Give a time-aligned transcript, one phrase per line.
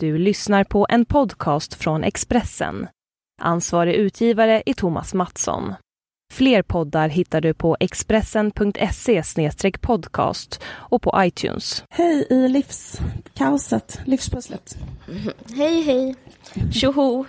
[0.00, 2.88] Du lyssnar på en podcast från Expressen.
[3.40, 5.74] Ansvarig utgivare är Thomas Mattsson.
[6.32, 9.22] Fler poddar hittar du på expressen.se
[9.80, 11.84] podcast och på iTunes.
[11.90, 14.78] Hej i livskaoset, livspusslet.
[15.56, 16.14] Hej, hej.
[16.72, 17.24] Tjoho.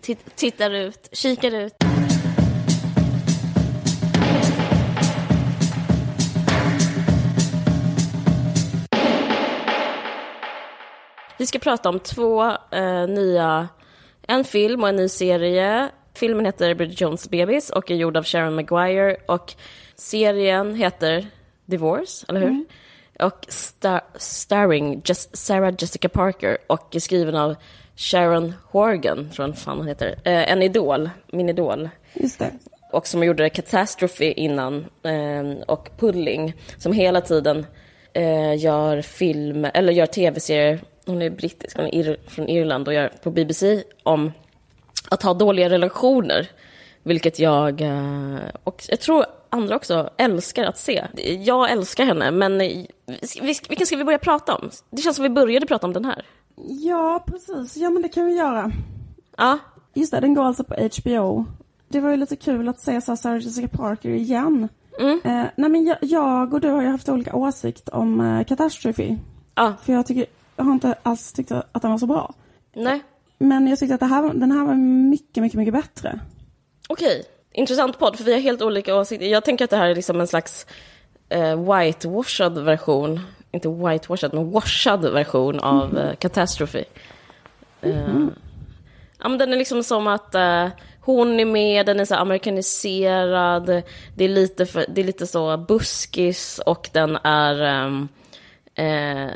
[0.00, 1.74] Titt, tittar ut, kikar ut.
[11.42, 13.68] Vi ska prata om två eh, nya,
[14.22, 15.88] en film och en ny serie.
[16.14, 19.54] Filmen heter Bridget Jones Babies och är gjord av Sharon Maguire och
[19.94, 21.26] serien heter
[21.66, 22.48] Divorce, eller hur?
[22.48, 22.66] Mm.
[23.20, 27.54] Och star starring Just Sarah Jessica Parker och är skriven av
[27.96, 30.08] Sharon Horgan, tror jag fan hon heter.
[30.24, 31.88] Eh, en idol, min idol.
[32.14, 32.50] Just det.
[32.92, 37.66] Och som gjorde Catastrophe innan eh, och Pulling, som hela tiden
[38.12, 42.94] eh, gör film, eller gör tv-serier hon är brittisk, hon är ir från Irland och
[42.94, 44.32] gör på BBC om
[45.08, 46.50] att ha dåliga relationer.
[47.02, 51.06] Vilket jag, eh, och jag tror andra också, älskar att se.
[51.44, 52.58] Jag älskar henne, men
[53.68, 54.70] vilken ska vi börja prata om?
[54.90, 56.24] Det känns som vi började prata om den här.
[56.68, 57.76] Ja, precis.
[57.76, 58.72] Ja, men det kan vi göra.
[59.36, 59.58] Ja.
[59.94, 61.44] Just det, den går alltså på HBO.
[61.88, 64.68] Det var ju lite kul att se Sarah Jessica Parker igen.
[65.00, 65.20] Mm.
[65.24, 69.18] Eh, nej, men jag, jag, och du har ju haft olika åsikt om eh, Catastrophe.
[69.54, 69.72] Ja.
[69.82, 72.34] För jag tycker har inte alls tyckt att den var så bra.
[72.74, 73.02] Nej.
[73.38, 74.74] Men jag tyckte att det här, den här var
[75.10, 76.20] mycket, mycket, mycket bättre.
[76.88, 79.26] Okej, intressant podd, för vi har helt olika åsikter.
[79.26, 80.66] Jag tänker att det här är liksom en slags
[81.28, 85.96] eh, whitewashad version, inte whitewashad, men washad version av mm.
[85.96, 86.84] eh, Catastrophe.
[87.82, 88.30] Mm.
[89.18, 90.68] ja, men den är liksom som att eh,
[91.00, 93.82] hon är med, den är så amerikaniserad,
[94.16, 98.08] det är lite, för, det är lite så buskis och den är um,
[98.74, 99.30] eh,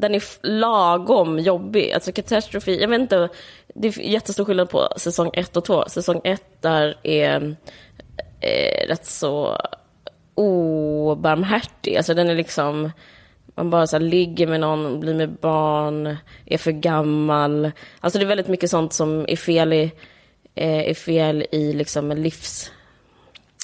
[0.00, 1.92] den är lagom jobbig.
[1.92, 3.28] Alltså Catastrophe, jag vet inte,
[3.74, 5.84] det är jättestor skillnad på säsong 1 och 2.
[5.88, 7.56] Säsong 1 där är
[8.40, 9.60] eh, rätt så
[10.34, 11.96] obarmhärtig.
[11.96, 12.90] Alltså den är liksom,
[13.54, 17.70] man bara så ligger med någon, blir med barn, är för gammal.
[18.00, 19.92] Alltså det är väldigt mycket sånt som är fel i,
[20.54, 22.72] eh, är fel i liksom livs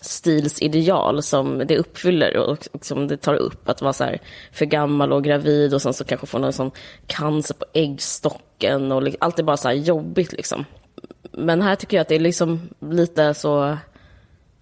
[0.03, 3.69] stilsideal som det uppfyller och, som det tar upp.
[3.69, 4.21] Att vara så här
[4.53, 6.71] för gammal och gravid och sen så kanske få någon sån
[7.07, 10.65] cancer på äggstocken och allt är bara så här jobbigt liksom.
[11.33, 13.79] Men här tycker jag att det är liksom lite så,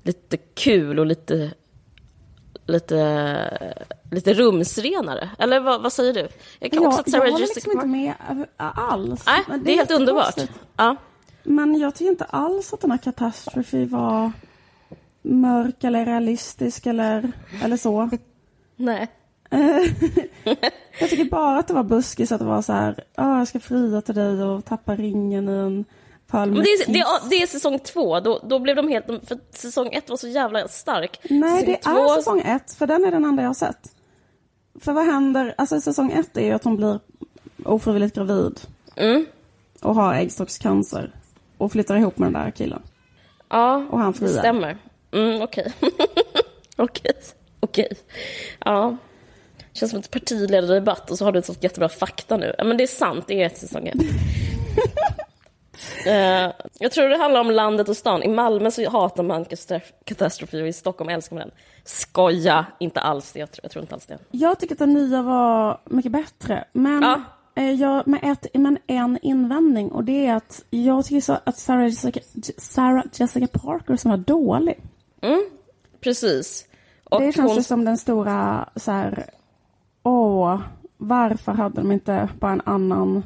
[0.02, 1.50] lite kul och lite,
[2.66, 3.74] lite,
[4.10, 5.30] lite rumsrenare.
[5.38, 6.28] Eller vad, vad säger du?
[6.58, 8.14] Jag kan ja, också att Sarah jag håller liksom inte med
[8.56, 9.26] alls.
[9.26, 10.34] Nej, det, det är helt underbart.
[10.76, 10.96] Ja.
[11.42, 14.32] Men jag tycker inte alls att den här katastrofen var
[15.22, 17.32] mörk eller realistisk eller,
[17.62, 18.10] eller så.
[18.76, 19.08] Nej.
[21.00, 23.60] jag tycker bara att det var buskis att det var så här, oh, jag ska
[23.60, 25.84] fria till dig och tappa ringen i en
[26.26, 29.38] pöl med det, är, det, det är säsong två, då, då blev de helt, för
[29.50, 31.20] säsong ett var så jävla stark.
[31.30, 31.90] Nej, säsong det två...
[31.90, 33.92] är säsong ett, för den är den enda jag har sett.
[34.80, 37.00] För vad händer, alltså säsong ett är ju att hon blir
[37.64, 38.60] ofrivilligt gravid.
[38.96, 39.26] Mm.
[39.82, 41.14] Och har äggstockscancer.
[41.58, 42.82] Och flyttar ihop med den där killen.
[43.48, 44.32] Ja, och han friar.
[44.32, 44.76] det stämmer.
[45.12, 45.72] Mm, okej.
[46.76, 47.12] okej.
[47.60, 47.88] Okej.
[48.64, 48.96] Ja.
[49.72, 52.54] Känns som ett partiledardebatt och så har du ett sånt jättebra fakta nu.
[52.58, 53.90] men det är sant, det är ett säsong
[56.06, 58.22] uh, jag tror det handlar om landet och stan.
[58.22, 59.46] I Malmö så hatar man
[60.04, 61.56] katastrofi och i Stockholm älskar man den.
[61.84, 63.40] Skoja, inte alls det.
[63.40, 64.18] Jag tror, jag tror inte alls det.
[64.30, 66.64] Jag tycker att den nya var mycket bättre.
[66.72, 67.22] Men ja.
[67.54, 71.58] eh, jag, med, ett, med en invändning och det är att jag tycker så att
[71.58, 72.20] Sarah Jessica,
[72.58, 74.80] Sarah Jessica Parker som var dålig.
[75.20, 75.44] Mm,
[76.00, 76.66] precis.
[77.04, 77.62] Och det känns hon...
[77.62, 79.30] som den stora så här,
[80.02, 80.60] åh,
[80.96, 83.24] varför hade de inte bara en annan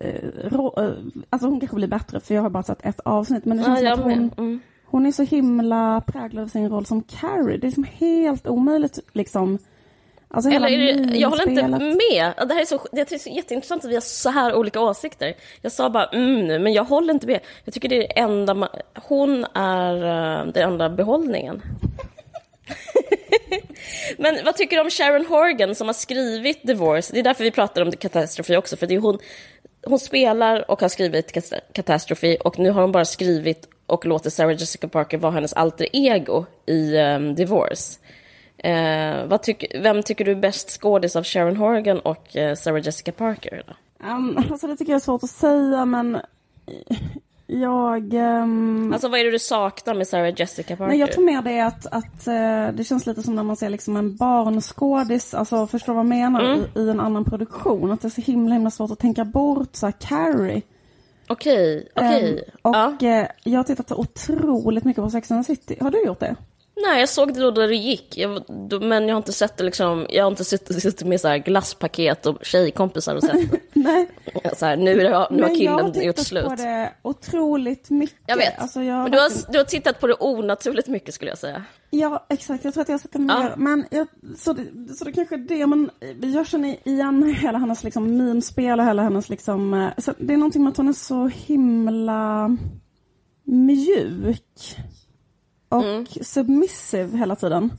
[0.00, 0.92] eh, rå, eh,
[1.30, 3.82] alltså hon kanske blir bättre för jag har bara sett ett avsnitt men det känns
[3.82, 4.60] ja, som att hon, mm.
[4.84, 7.58] hon är så himla präglad av sin roll som Carrie.
[7.58, 9.58] Det är som helt omöjligt liksom
[10.30, 12.48] Alltså Eller det, jag håller inte med.
[12.48, 15.34] Det här är så, det är så jätteintressant att vi har så här olika åsikter.
[15.62, 17.40] Jag sa bara mm nu, men jag håller inte med.
[17.64, 21.62] Jag tycker det är enda, hon är uh, den enda behållningen.
[24.18, 27.12] men vad tycker du om Sharon Horgan som har skrivit Divorce?
[27.12, 29.18] Det är därför vi pratar om Catastrophe också, för det är hon,
[29.86, 34.52] hon spelar och har skrivit Catastrophe och nu har hon bara skrivit och låter Sarah
[34.52, 37.98] Jessica Parker vara hennes alter ego i um, Divorce.
[38.58, 43.12] Eh, tyck, vem tycker du är bäst skådis av Sharon Horgan och eh, Sarah Jessica
[43.12, 43.62] Parker?
[44.00, 46.18] Um, alltså det tycker jag är svårt att säga, men
[47.46, 48.14] jag...
[48.14, 50.88] ehm, Alltså vad är det du saknar med Sarah Jessica Parker?
[50.90, 53.70] Nej, jag tror mer det att, att eh, det känns lite som när man ser
[53.70, 56.64] liksom en barnskådis, alltså förstår vad jag menar, Mm.
[56.74, 57.92] i, i en annan produktion.
[57.92, 60.62] Att det är så himla himla svårt att tänka bort så här Carrie.
[61.28, 62.44] Okej, okej.
[62.46, 63.08] Ehm, och ja.
[63.20, 65.76] eh, jag har tittat otroligt mycket på Sex and the City.
[65.80, 66.36] Har du gjort det?
[66.86, 68.18] Nej, jag såg det då det gick.
[68.18, 71.20] Jag, då, men jag har inte sett det liksom, jag har inte suttit, suttit med
[71.20, 73.58] så här glasspaket och tjejkompisar och sett det.
[73.72, 74.08] Nej.
[74.56, 76.44] Så här, nu, är det, nu har Men jag har killen gjort tittat slut.
[76.44, 78.18] på det otroligt mycket.
[78.26, 78.58] Jag vet.
[78.58, 81.64] Alltså, jag men du har, du har tittat på det onaturligt mycket skulle jag säga.
[81.90, 82.64] Ja, exakt.
[82.64, 83.20] Jag tror att jag har sett Ja.
[83.20, 83.54] mer.
[83.56, 84.06] Men jag,
[84.38, 85.66] så, det, så det kanske är det.
[85.66, 85.90] Men
[86.32, 89.74] jag känner igen hela hennes liksom, mimspel och hela hennes liksom...
[89.74, 92.56] eh, Så det är någonting med att hon är så himla
[93.44, 94.76] mjuk.
[95.68, 96.06] Och Mm.
[96.22, 97.70] submissive hela tiden.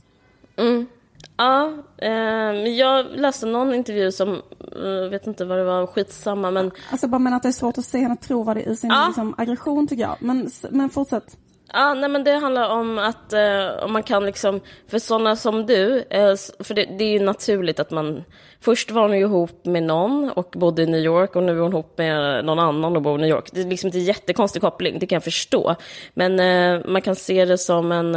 [1.36, 4.28] Ja, ehm, jag läste någon intervju som,
[4.76, 7.78] eh, vet inte vad det var, skitsamma men Alltså bara menar att det är svårt
[7.78, 9.04] att se henne trovärdig i sin Ja.
[9.06, 10.16] liksom, aggression tycker jag.
[10.20, 11.36] Men, men fortsätt.
[11.72, 15.66] Ja, nej men det handlar om att eh, om man kan liksom, för sådana som
[15.66, 18.24] du, eh, för det, det är ju naturligt att man,
[18.60, 21.60] först var hon ju ihop med någon och bodde i New York och nu är
[21.60, 23.48] hon ihop med någon annan och bor i New York.
[23.52, 25.74] Det är liksom inte en jättekonstig koppling, det kan jag förstå.
[26.14, 28.14] Men eh, man kan se det som en,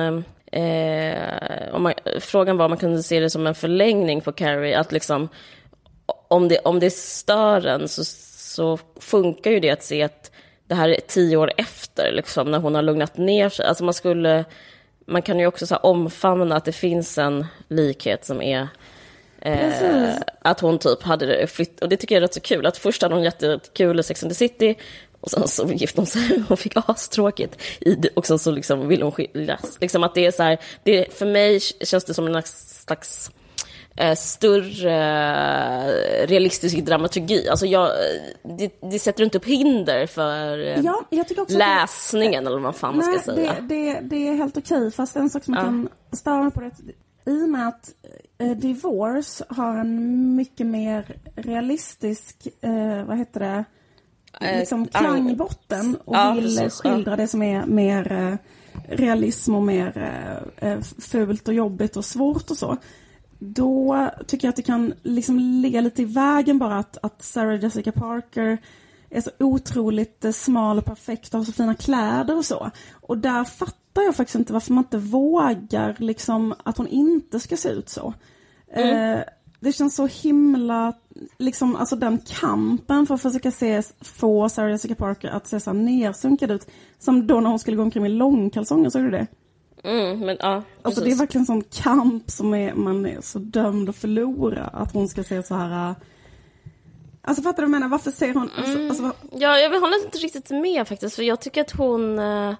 [0.51, 4.79] eh, om man, frågan var om man kunde se det som en förlängning på Carrie,
[4.79, 5.29] att liksom
[6.27, 10.31] om det, om det stör en så, så funkar ju det att se att
[10.67, 13.65] det här är tio år efter, liksom, när hon har lugnat ner sig.
[13.65, 14.45] Alltså man skulle,
[15.05, 18.67] man kan ju också så omfamna att det finns en likhet som är
[19.41, 22.65] eh, att hon typ hade det flytt, och det tycker jag är rätt så kul,
[22.65, 24.75] att först hade hon jättekul i Sex and the City,
[25.21, 29.03] och sen så gifte hon sig och fick astråkigt i och sen så liksom ville
[29.03, 29.77] hon skiljas.
[29.81, 33.31] Liksom att det är så här, det, för mig känns det som en slags
[33.95, 34.93] eh, större
[36.23, 37.49] eh, realistisk dramaturgi.
[37.49, 37.89] Alltså jag,
[38.57, 42.97] det, det sätter inte upp hinder för eh, Ja, att det- läsningen eller vad fan
[42.97, 43.53] man Nej, ska säga.
[43.61, 44.91] det, det, det är helt okej.
[44.91, 45.61] Fast en sak som Ja.
[45.61, 46.71] kan störa mig på det.
[47.31, 47.89] I och med att
[48.37, 53.63] eh, Divorce har en mycket mer realistisk, eh, vad heter det,
[54.41, 58.35] Eh, liksom ang- klangbotten och Ja, vill precis, skildra det som är mer eh,
[58.95, 59.97] realism och mer
[60.59, 62.77] eh, eh, fult och jobbigt och svårt och så.
[63.45, 67.63] Då tycker jag att det kan liksom ligga lite i vägen bara att, att Sarah
[67.63, 68.57] Jessica Parker
[69.09, 72.71] är så otroligt eh, smal och perfekt och har så fina kläder och så.
[72.91, 77.57] Och där fattar jag faktiskt inte varför man inte vågar liksom att hon inte ska
[77.57, 78.13] se ut så.
[78.73, 79.19] Eh,
[79.59, 80.93] det känns så himla,
[81.37, 85.69] liksom alltså den kampen för att försöka se, få Sarah Jessica Parker att se så
[85.69, 86.67] här nersunkad ut.
[86.99, 89.27] Som då när hon skulle gå omkring med långkalsonger, såg du det?
[89.83, 93.39] Mm, men ja, Alltså det är verkligen en sån kamp som är, man är så
[93.39, 94.63] dömd att förlora.
[94.63, 95.89] Att hon ska se så här...
[95.89, 95.95] äh,
[97.25, 97.87] Alltså fattar du vad jag menar?
[97.89, 98.49] Varför ser hon...
[98.57, 98.89] Alltså, Mm.
[98.89, 102.53] alltså, Ja, jag håller inte riktigt med faktiskt, för jag tycker att hon eh,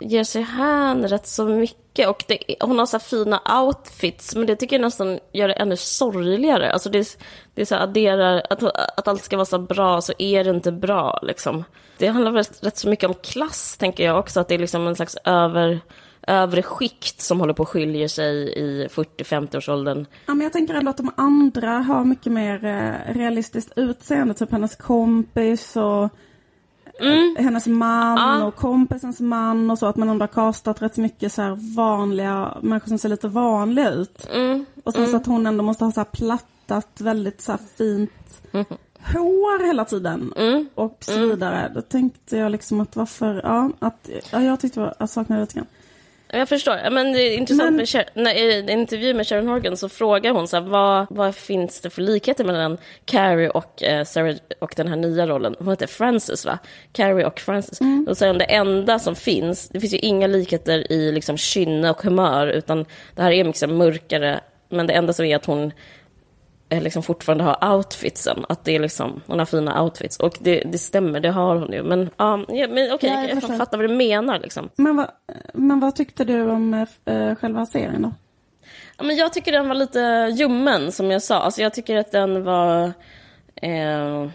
[0.00, 2.08] ger sig hän rätt så mycket.
[2.08, 5.54] Och det, hon har så här fina outfits, men det tycker jag nästan gör det
[5.54, 6.72] ännu sorgligare.
[6.72, 7.18] Alltså det,
[7.54, 8.62] det är så adderar, att,
[8.98, 11.64] att allt ska vara så bra, så är det inte bra liksom.
[11.98, 14.58] Det handlar väl rätt, rätt så mycket om klass, tänker jag också, att det är
[14.58, 15.80] liksom en slags över
[16.26, 20.06] övre skikt som håller på att skilja sig i 40-50-årsåldern.
[20.26, 24.34] ja, men jag tänker ändå att de andra har mycket mer eh, realistiskt utseende.
[24.34, 26.04] Typ hennes kompis och
[27.00, 28.40] eh, hennes man Mm.
[28.40, 28.44] Ja.
[28.46, 29.86] och kompisens man och så.
[29.86, 34.28] Att man ändå har kastat rätt mycket så vanliga människor som ser lite vanliga ut.
[34.34, 34.64] Mm.
[34.84, 38.42] Och sen så att hon ändå måste ha så plattat väldigt så fint
[39.12, 40.32] hår hela tiden.
[40.36, 40.68] Mm.
[40.74, 41.72] Och så vidare.
[41.74, 45.44] Då tänkte jag liksom att varför, ja, att, ja jag tyckte var- jag saknade det
[45.44, 45.66] lite grann.
[46.38, 46.90] Jag förstår.
[46.90, 50.30] Men det är intressant Men- med när, i en intervju med Sharon Horgan så frågar
[50.30, 54.74] hon så här, vad, vad finns det för likheter mellan Carrie och eh, Sarah och
[54.76, 55.56] den här nya rollen?
[55.58, 56.58] Hon heter Frances va?
[56.92, 57.78] Carrie och Frances.
[58.06, 61.90] Då säger hon det enda som finns, det finns ju inga likheter i liksom kynne
[61.90, 65.72] och humör utan det här är liksom mörkare men det enda som är att hon
[66.70, 68.44] liksom fortfarande har outfitsen.
[68.48, 70.16] Att det är liksom, hon har fina outfits.
[70.16, 71.82] Och det, det stämmer, det har hon ju.
[71.82, 73.56] Men, ja, ja, men okej, Ja, jag jag, förstår.
[73.56, 74.68] fattar vad du menar liksom.
[74.76, 75.10] Men, vad,
[75.54, 78.12] men vad tyckte du om eh, själva serien då?
[78.98, 81.38] Ja, men jag tycker den var lite ljummen, som jag sa.
[81.38, 82.92] Alltså, jag tycker att den var
[83.54, 84.28] eh,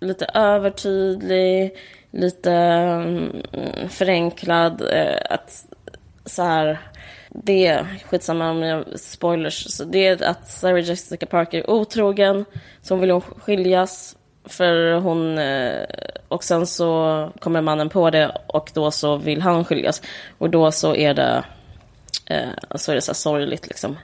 [0.00, 1.76] lite övertydlig,
[2.10, 3.42] lite mm,
[3.88, 4.82] förenklad.
[4.92, 5.66] Eh, att
[6.24, 6.78] så här,
[7.44, 9.70] det är skitsamma om jag spoilers.
[9.70, 12.44] Så det är att Sarah Jessica Parker är otrogen,
[12.82, 14.16] så hon vill hon skiljas.
[14.44, 15.82] För hon, eh,
[16.28, 20.02] och sen så kommer mannen på det och då så vill han skiljas.
[20.38, 21.44] Och då så är det
[22.26, 23.96] eh, så är det så här sorgligt liksom.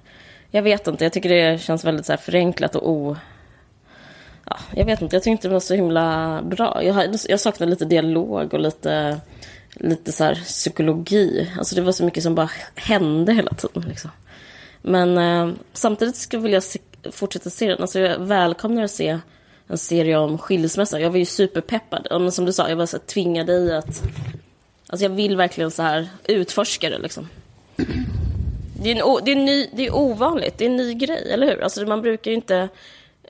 [0.51, 3.17] Jag vet inte, jag tycker det känns väldigt så här förenklat och o...
[4.47, 6.83] ja, jag vet inte, jag tyckte det var så himla bra.
[6.83, 9.21] Jag, jag saknar lite dialog och lite,
[9.75, 11.51] lite så här psykologi.
[11.59, 13.83] Alltså det var så mycket som bara hände hela tiden.
[13.89, 14.11] Liksom.
[14.83, 16.79] Men eh, samtidigt skulle jag se,
[17.11, 17.81] fortsätta se den.
[17.81, 19.19] Alltså jag välkomnar att se
[19.69, 21.01] en serie om skilsmässa.
[21.01, 22.07] Jag var ju superpeppad.
[22.11, 24.03] Men som du sa, jag var så här, tvingade i att...
[24.87, 27.29] Alltså jag vill verkligen så här utforska det liksom.
[28.83, 31.33] Det är, en, det, är en ny, det är ovanligt, det är en ny grej,
[31.33, 31.63] eller hur?
[31.63, 32.57] Alltså man brukar ju inte...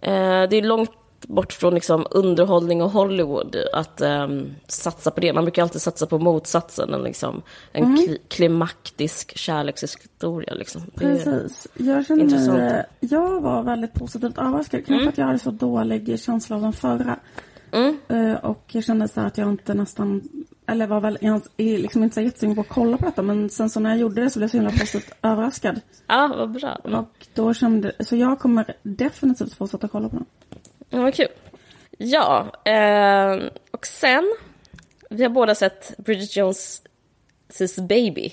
[0.02, 0.90] Eh, det är långt
[1.34, 5.32] bort från liksom underhållning och Hollywood att ehm, satsa på det.
[5.32, 10.54] Man brukar alltid satsa på motsatsen, en, liksom, en kli, klimaktisk kärlekshistoria.
[10.54, 10.82] Liksom.
[10.94, 11.68] Precis.
[11.74, 12.58] Jag känner Intressant.
[12.58, 14.86] mig, jag var väldigt positivt överraskad.
[14.86, 17.18] Kanske att jag hade så dålig känsla av den förra.
[17.72, 17.98] Mm.
[18.08, 20.22] Eh, och jag kände så att jag inte nästan,
[20.66, 23.22] eller var väl, jag är liksom inte så jättesugen på att kolla på detta.
[23.22, 25.80] Men sen så när jag gjorde det så blev jag så himla positivt överraskad.
[26.06, 26.80] Ja, vad bra.
[26.84, 26.98] Mm.
[26.98, 30.26] Och då kände, så jag kommer definitivt fortsätta kolla på den.
[30.92, 31.28] Ja, vad kul.
[31.98, 34.34] Ja, eh, och sen...
[35.10, 38.32] Vi har båda sett Bridget Jones' Baby.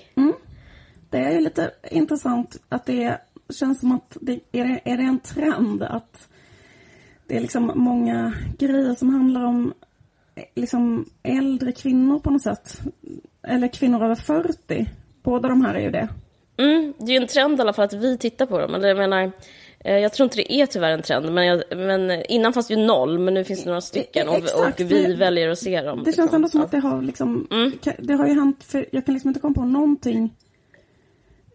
[1.09, 3.17] Det är ju lite intressant att det
[3.49, 6.27] känns som att det är, det, är det en trend att
[7.27, 9.73] det är liksom många grejer som handlar om
[10.55, 12.81] liksom äldre kvinnor på något sätt.
[13.43, 14.89] Eller kvinnor över 40.
[15.23, 16.09] Båda de här är ju det.
[16.57, 18.75] Mm, det är ju en trend i alla fall att vi tittar på dem.
[18.75, 19.31] Eller jag menar,
[19.83, 21.31] jag tror inte det är tyvärr en trend.
[21.33, 24.29] Men, jag, men innan fanns det ju noll, men nu finns det några stycken.
[24.29, 26.03] Och, och vi väljer att se dem.
[26.03, 26.35] Det känns liksom.
[26.35, 26.65] ändå som Ja.
[26.65, 27.71] att det har liksom, Mm.
[27.99, 30.35] det har ju hänt, för jag kan liksom inte komma på någonting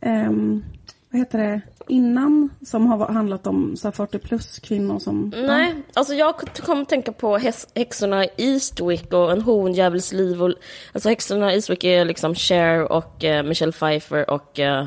[0.01, 0.65] ehm,
[1.11, 5.33] vad heter det, innan som har handlat om så här 40 plus kvinnor som...
[5.37, 7.39] Nej, alltså jag kom att tänka på
[7.75, 10.43] häxorna i Eastwick och en honjävels liv.
[10.43, 10.53] Och,
[10.93, 14.87] alltså häxorna i Eastwick är liksom Cher och eh, Michelle Pfeiffer och eh, eh,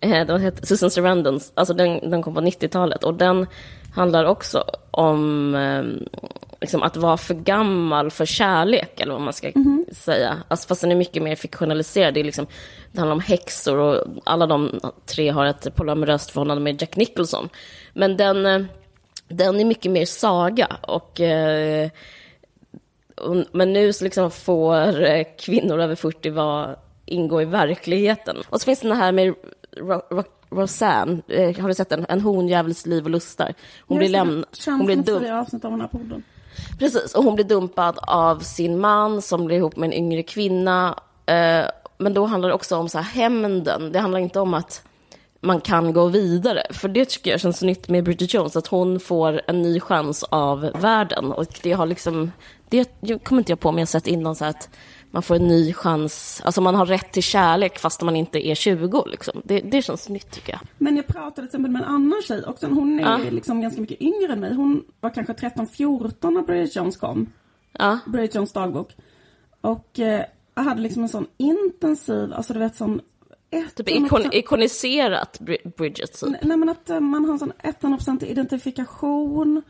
[0.00, 1.40] den heter Susan Sarandon.
[1.54, 3.46] Alltså den, den kom på 90-talet och den
[3.94, 5.82] handlar också om eh,
[6.60, 9.52] liksom att vara för gammal för kärlek, eller vad man ska
[9.92, 10.36] säga.
[10.48, 12.14] Alltså, fast den är mycket mer fiktionaliserad.
[12.14, 12.46] Det, är liksom,
[12.92, 17.48] det handlar om häxor och alla de tre har ett polyamoröst förhållande med Jack Nicholson.
[17.92, 18.62] Men den, eh,
[19.28, 21.90] den är mycket mer saga och eh,
[23.52, 28.36] men nu så liksom får eh, kvinnor över 40 vara, ingå i verkligheten.
[28.48, 29.34] Och så finns det den här med
[29.76, 32.06] Ro- Ro- Roseanne, eh, har du sett den?
[32.08, 33.54] En honjävels liv och lustar.
[33.86, 36.22] Hon blir, lämn- hon blir dum- fyra avsnitt av den här podden.
[36.78, 40.98] Precis, och hon blir dumpad av sin man som blir ihop med en yngre kvinna.
[41.26, 41.64] Eh,
[41.98, 43.92] men då handlar det också om så här hämnden.
[43.92, 44.82] Det handlar inte om att
[45.40, 46.62] man kan gå vidare.
[46.70, 50.22] För det tycker jag känns nytt med Bridget Jones, att hon får en ny chans
[50.22, 51.32] av världen.
[51.32, 52.32] Och det har liksom,
[52.68, 52.88] det
[53.24, 54.68] kommer inte jag på, men jag har sett innan så att
[55.14, 58.54] man får en ny chans, alltså man har rätt till kärlek fast man inte är
[58.54, 59.40] 20 liksom.
[59.44, 60.60] Det, det känns nytt tycker jag.
[60.78, 62.66] Men jag pratade till exempel med en annan tjej också.
[62.66, 63.30] Hon är Ja.
[63.30, 64.54] liksom ganska mycket yngre än mig.
[64.54, 67.32] Hon var kanske 13-14 när Bridget Jones kom.
[67.78, 68.96] Ja, Bridget Jones dagbok.
[69.60, 73.00] Och eh, jag hade liksom en sån intensiv, alltså du vet sån...
[73.76, 76.20] typ 100% ikon, ikoniserat Bri- Bridget.
[76.20, 76.30] Typ.
[76.30, 79.62] Nej, nej men att eh, man har en sån 100% identifikation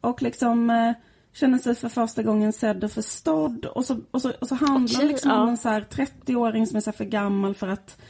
[0.00, 0.92] och liksom eh,
[1.40, 3.66] känner sig för första gången sedd och förstådd.
[3.66, 5.42] Och så, och så, och så handlar det liksom ja.
[5.42, 8.00] om en så här 30-åring som är så för gammal för att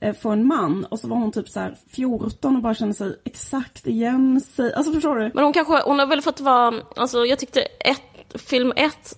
[0.00, 0.84] eh, få en man.
[0.84, 4.74] Och så var hon typ så här 14 och bara kände sig exakt igen sig.
[4.74, 5.30] Alltså förstår du?
[5.34, 9.14] Men hon kanske, hon har väl fått vara, alltså jag tyckte ett, film ett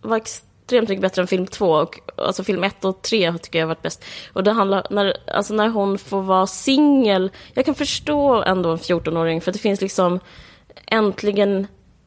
[0.00, 1.70] var extremt mycket bättre än film två.
[1.70, 4.04] Och, alltså film ett och tre tycker jag har varit bäst.
[4.32, 8.78] Och det handlar, när, alltså när hon får vara singel, jag kan förstå ändå en
[8.78, 10.20] 14-åring för det finns liksom,
[10.86, 11.66] äntligen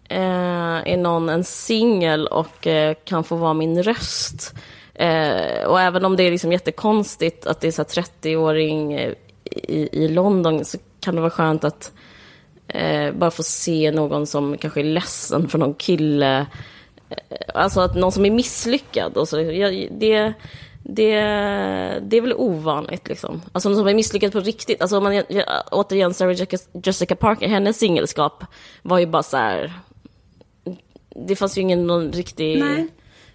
[0.10, 4.54] Eh, är någon en singel och eh, kan få vara min röst.
[4.94, 9.14] Eh, och även om det är liksom jättekonstigt att det är så 30-åring eh,
[9.46, 11.92] i, i London så kan det vara skönt att
[12.68, 16.46] eh, bara få se någon som kanske är ledsen för någon kille.
[17.10, 17.16] Eh,
[17.54, 19.18] alltså att någon som är misslyckad.
[19.18, 20.34] Och så, det, det,
[20.84, 23.42] det är väl ovanligt liksom.
[23.52, 24.82] Alltså någon som är misslyckad på riktigt.
[24.82, 25.24] Alltså om man,
[25.72, 26.48] återigen, Sarah
[26.84, 28.44] Jessica Parker, hennes singelskap
[28.82, 29.74] var ju bara så här.
[31.16, 32.60] Det fanns ju ingen någon riktig...
[32.60, 32.88] Nej.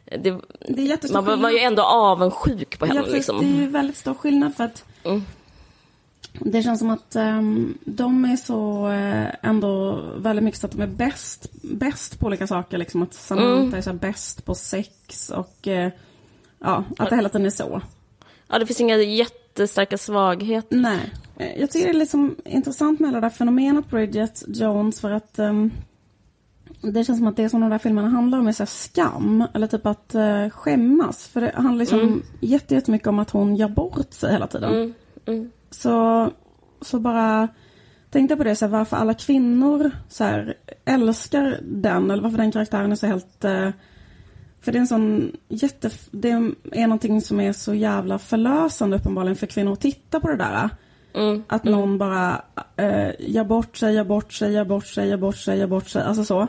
[0.05, 3.01] Det, Det man var, var ju ändå avundsjuk på henne.
[3.07, 3.39] Ja, liksom.
[3.39, 5.23] Det är ju väldigt stor skillnad för att Mm.
[6.33, 10.83] det känns som att ehm, de är så eh, ändå väldigt mycket så att de
[10.83, 12.79] är bäst, bäst på olika saker.
[12.79, 13.75] Liksom att Samantha Mm.
[13.75, 15.91] är så här bäst på sex och eh,
[16.59, 17.81] ja, att det hela tiden är så.
[18.49, 20.77] Ja, det finns inga jättestarka svagheter.
[20.77, 21.13] Nej.
[21.39, 25.11] Eh, Jag tycker det är liksom intressant med hela det där fenomenet Bridget Jones för
[25.11, 25.71] att ehm,
[26.93, 29.45] det känns som att det som de där filmerna handlar om är så skam.
[29.55, 31.29] Eller typ att uh, skämmas.
[31.29, 32.23] För det handlar liksom Mm.
[32.41, 34.75] jätte- jättemycket om att hon gör bort sig hela tiden.
[34.75, 34.95] Mm,
[35.27, 35.51] mm.
[35.71, 36.31] Så,
[36.81, 37.49] så bara
[38.11, 42.53] tänkte på det, så här, varför alla kvinnor så här, älskar den, eller varför den
[42.53, 43.45] karaktären är så helt...
[43.45, 43.71] Eh,
[44.61, 45.91] för det är en sån jätte...
[46.11, 46.31] Det
[46.73, 50.71] är någonting som är så jävla förlösande uppenbarligen för kvinnor att titta på det där.
[51.15, 51.43] Mm.
[51.49, 52.43] Att någon bara
[52.77, 55.89] eh, gör bort sig, gör bort sig, gör bort sig, gör bort sig, gör bort
[55.89, 56.03] sig.
[56.03, 56.49] Alltså så.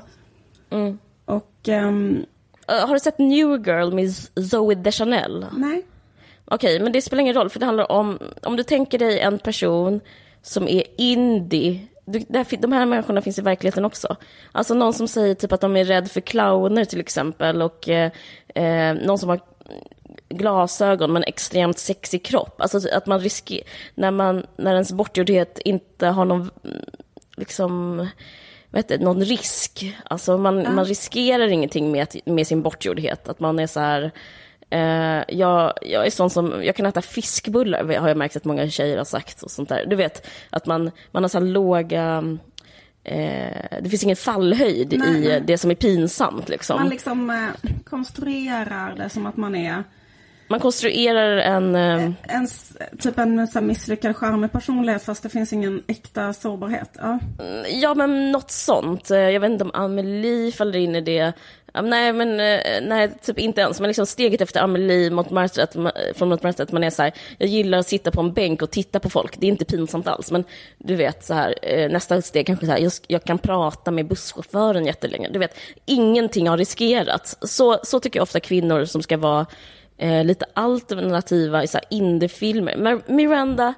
[0.70, 1.00] Mm.
[1.26, 1.70] Och...
[1.70, 2.24] Uh,
[2.68, 4.14] har du sett New Girl med
[4.50, 5.46] Zoe Deschanel?
[5.58, 5.86] nej.
[6.48, 9.40] Okej, men det spelar ingen roll för det handlar om, om du tänker dig en
[9.40, 10.02] person
[10.42, 11.88] som är indie,
[12.60, 14.16] de här människorna finns i verkligheten också.
[14.52, 18.12] Alltså någon som säger typ att de är rädd för clowner till exempel och eh,
[18.56, 19.40] eh, någon som har
[20.30, 22.62] glasögon men extremt sexig kropp.
[22.62, 26.86] Alltså att man riskerar, när, man, när ens bortgjordhet inte har någon, mm,
[27.38, 28.08] liksom,
[28.80, 29.96] heter det, någon risk.
[30.04, 33.30] Alltså man, man riskerar ingenting med, med sin bortgjordhet.
[33.30, 34.12] Att man är så här,
[34.70, 38.70] eh, jag, jag är sån som, jag kan äta fiskbullar, har jag märkt att många
[38.70, 39.86] tjejer har sagt och sånt där.
[39.86, 42.38] Du vet, att man, man har så här låga,
[43.04, 45.44] eh, det finns ingen fallhöjd Nej, i nej.
[45.46, 46.80] det som är pinsamt liksom.
[46.80, 49.84] Man liksom eh, konstruerar det som att man är
[50.48, 51.76] Man konstruerar en...
[51.76, 56.90] eh, en, s- typ en så misslyckad charmig personlighet fast det finns ingen äkta sårbarhet.
[56.98, 57.20] Ja.
[57.70, 59.12] Ja, men något sånt.
[59.12, 61.34] Eh, Jag vet inte om Amelie faller in i det.
[61.84, 63.80] Nej, men eh, nej, typ inte ens.
[63.80, 65.76] Men liksom steget efter Amelie mot Martha, att
[66.18, 68.62] från mot Martha, att man är så här, jag gillar att sitta på en bänk
[68.62, 69.40] och titta på folk.
[69.40, 70.32] Det är inte pinsamt alls.
[70.32, 70.44] Men
[70.78, 71.56] du vet, så här,
[71.90, 75.30] nästa steg kanske så här, jag, jag kan prata med busschauffören jättelänge.
[75.30, 77.38] Du vet, ingenting har riskerats.
[77.42, 79.46] Så, så tycker jag ofta kvinnor som ska vara
[79.98, 82.76] eh, lite alternativa så här indiefilmer.
[82.76, 83.74] Mar- Miranda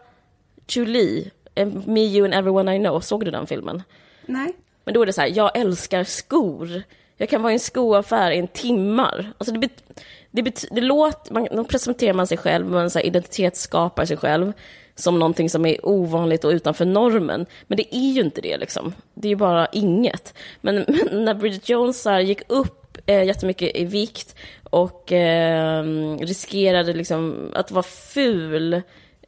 [0.68, 3.84] Julie, eh, Me, You and Everyone I Know, såg du den filmen?
[4.26, 4.54] Nej.
[4.84, 6.84] Men då är det så här, jag älskar skor.
[7.18, 9.34] Jag kan vara i en skoaffär i en timmar.
[9.38, 9.84] Alltså det, bet,
[10.32, 14.18] det, bet, det låter, man, då presenterar man sig själv, man så här identitetsskapar sig
[14.18, 14.54] själv
[14.96, 17.46] som någonting som är ovanligt och utanför normen.
[17.68, 18.94] Men det är ju inte det liksom.
[19.14, 20.34] Det är ju bara inget.
[20.62, 25.84] Men, men när Bridget Jones här gick upp eh, jättemycket i vikt och eh,
[26.20, 28.82] riskerade liksom att vara ful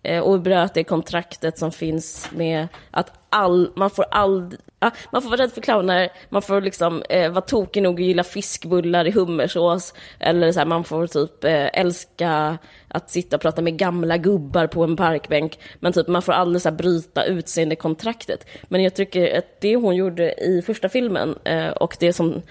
[0.03, 5.21] eh, och bröt det kontraktet som finns med att all, man får all, ah, man
[5.21, 9.07] får vara rädd för clowner, man får liksom eh, vara tokig nog att gilla fiskbullar
[9.07, 13.77] i hummersås, eller så här, man får typ eh, älska att sitta och prata med
[13.77, 18.45] gamla gubbar på en parkbänk, men typ man får aldrig så här, bryta utseendekontraktet.
[18.63, 22.41] Men jag tycker att det hon gjorde i första filmen eh, och det som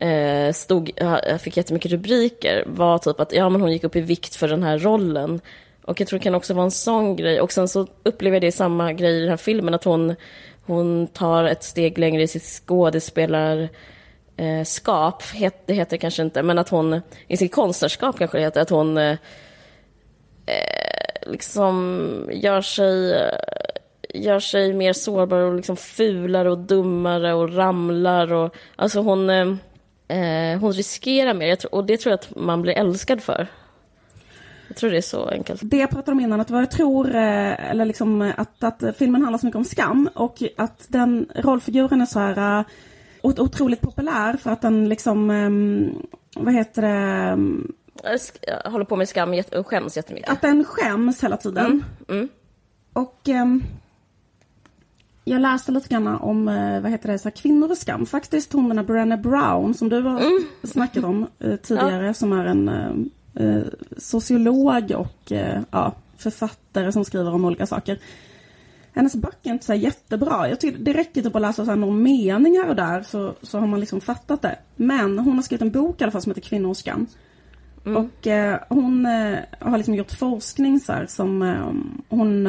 [0.00, 0.90] eh, stod,
[1.40, 4.62] fick jättemycket rubriker var typ att ja, men hon gick upp i vikt för den
[4.62, 5.40] här rollen.
[5.84, 7.40] Och jag tror det kan också vara en sån grej.
[7.40, 10.14] Och sen så upplever jag det samma grej i den här filmen, att hon,
[10.66, 13.68] hon tar ett steg längre i sitt skådespelar
[14.36, 18.38] eh, skap, het, det heter det kanske inte, men att hon, i sitt konstnärskap kanske
[18.38, 19.16] det heter, att hon eh,
[20.46, 23.38] eh liksom gör sig, eh,
[24.14, 29.54] gör sig mer sårbar och liksom fulare och dummare och ramlar och, alltså hon, eh,
[30.10, 33.46] eh, hon riskerar mer, tror, och det tror jag att man blir älskad för.
[34.68, 35.60] Jag tror det är så enkelt.
[35.64, 38.96] Det jag pratade om innan, att vad jag tror, eh, eller liksom eh, att, att
[38.98, 42.64] filmen handlar så mycket om skam och att den rollfiguren är så här eh,
[43.22, 45.92] ot- otroligt populär för att den liksom, ehm,
[46.36, 47.38] vad heter det,
[48.64, 50.30] Jag håller på med skam och skäms jättemycket.
[50.30, 51.84] att den skäms hela tiden.
[52.08, 52.28] Mm.
[52.92, 53.62] Och ehm,
[55.24, 58.06] jag läste lite grann om, eh, vad heter det, så här, kvinnor och skam.
[58.06, 60.22] Faktiskt hon Brené Brown som du har
[60.66, 63.62] snackat om eh, tidigare som är en eh, eh,
[63.98, 67.98] sociolog och eh, ja, författare som skriver om olika saker.
[68.92, 70.48] Hennes böcker är inte så jättebra.
[70.48, 73.58] Jag tycker det räcker typ att läsa så här några meningar och där så, så
[73.58, 74.58] har man liksom fattat det.
[74.76, 77.06] Men hon har skrivit en bok i alla fall som heter Kvinnor och skam.
[77.84, 79.04] Och eh, hon
[79.58, 81.42] har liksom gjort forskning så här, som
[82.08, 82.46] hon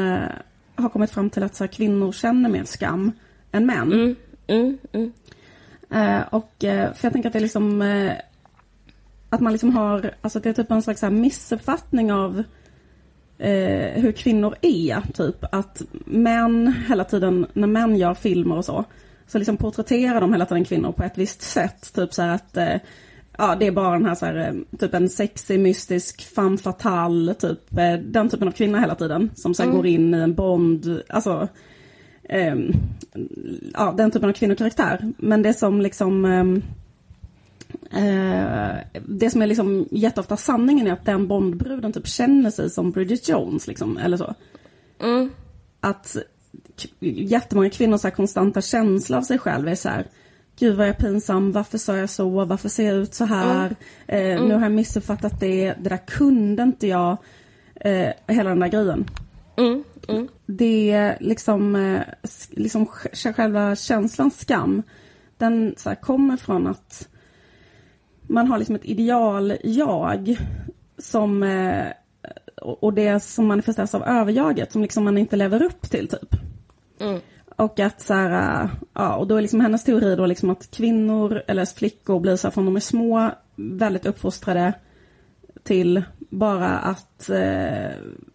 [0.82, 3.12] har kommit fram till att så här, kvinnor känner mer skam
[3.52, 3.94] än män.
[3.94, 4.16] Mm,
[4.48, 5.12] mm, mm.
[5.90, 8.14] Eh, och eh, för jag tänker att det är liksom eh,
[9.30, 12.44] att man liksom har, alltså det är typ en slags här missuppfattning av
[13.38, 15.46] eh, hur kvinnor är, typ.
[15.52, 18.86] Att män hela tiden, när män gör filmer och så,
[19.28, 21.94] så liksom porträtterar de hela tiden kvinnor på ett visst sätt.
[21.94, 22.76] Typ så att eh,
[23.42, 27.34] Ja, det är bara den här, så här eh, typ en sexig, mystisk, femme fatale,
[27.34, 29.30] typ eh, den typen av kvinna hela tiden.
[29.36, 31.48] Som så här går in i en Bond, alltså
[32.24, 32.72] ehm,
[33.74, 35.14] ja, den typen av kvinnokaraktär.
[35.18, 36.62] Men det som liksom ehm,
[37.92, 42.92] eh, det som är liksom jätteofta sanningen är att den Bondbruden typ känner sig som
[42.92, 44.34] Bridget Jones liksom, eller så.
[45.04, 45.30] Mm.
[45.80, 46.18] Att
[47.00, 50.08] jättemånga kvinnors konstanta känsla av sig själv är så här
[50.62, 53.76] Gud vad jag är pinsam, varför sa jag så, varför ser jag ut så här,
[54.08, 57.18] eh, nu har jag missuppfattat det, det där kunde inte jag,
[57.76, 59.06] eh, hela den där grejen.
[59.58, 60.28] Mm, mm.
[60.46, 62.02] Det är liksom, eh,
[62.50, 64.84] liksom sj- själva känslan skam,
[65.38, 67.08] den så här, kommer från att
[68.22, 70.38] man har liksom ett ideal-jag
[70.98, 71.86] som, eh,
[72.62, 76.36] och och det som manifesteras av överjaget som liksom man inte lever upp till typ.
[77.00, 77.20] Mm.
[77.62, 81.42] Och att så här, ja, och då är liksom hennes teori då liksom att kvinnor
[81.48, 84.74] eller flickor blir så här från de är små väldigt uppfostrade
[85.64, 87.92] till bara att eh,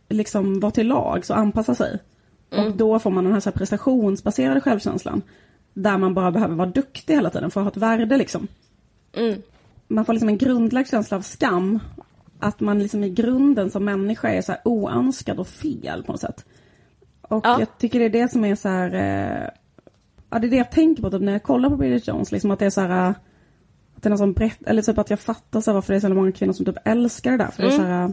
[0.09, 1.99] liksom vara till lags och anpassa sig.
[2.51, 5.23] Och då får man den här, så här prestationsbaserade självkänslan.
[5.75, 8.49] Där man bara behöver vara duktig hela tiden för att ha ett värde liksom.
[9.13, 9.43] Mm.
[9.89, 11.79] Man får liksom en grundlagd känsla av skam.
[12.39, 16.21] Att man liksom i grunden som människa är så här oönskad och fel på något
[16.21, 16.45] sätt.
[17.29, 17.59] Och Ja.
[17.61, 18.95] jag tycker det är det som är så här...
[18.95, 19.49] Eh,
[20.31, 22.33] ja, det är det jag tänker på typ, när jag kollar på Bridget Jones.
[22.33, 23.09] Liksom, att det är så här...
[23.09, 23.15] eh,
[23.97, 25.99] Att det är någon som berätt, eller typ att jag fattar så här, varför det
[25.99, 27.51] är så många kvinnor som typ älskar det där.
[27.51, 28.03] För det är så här...
[28.05, 28.11] eh,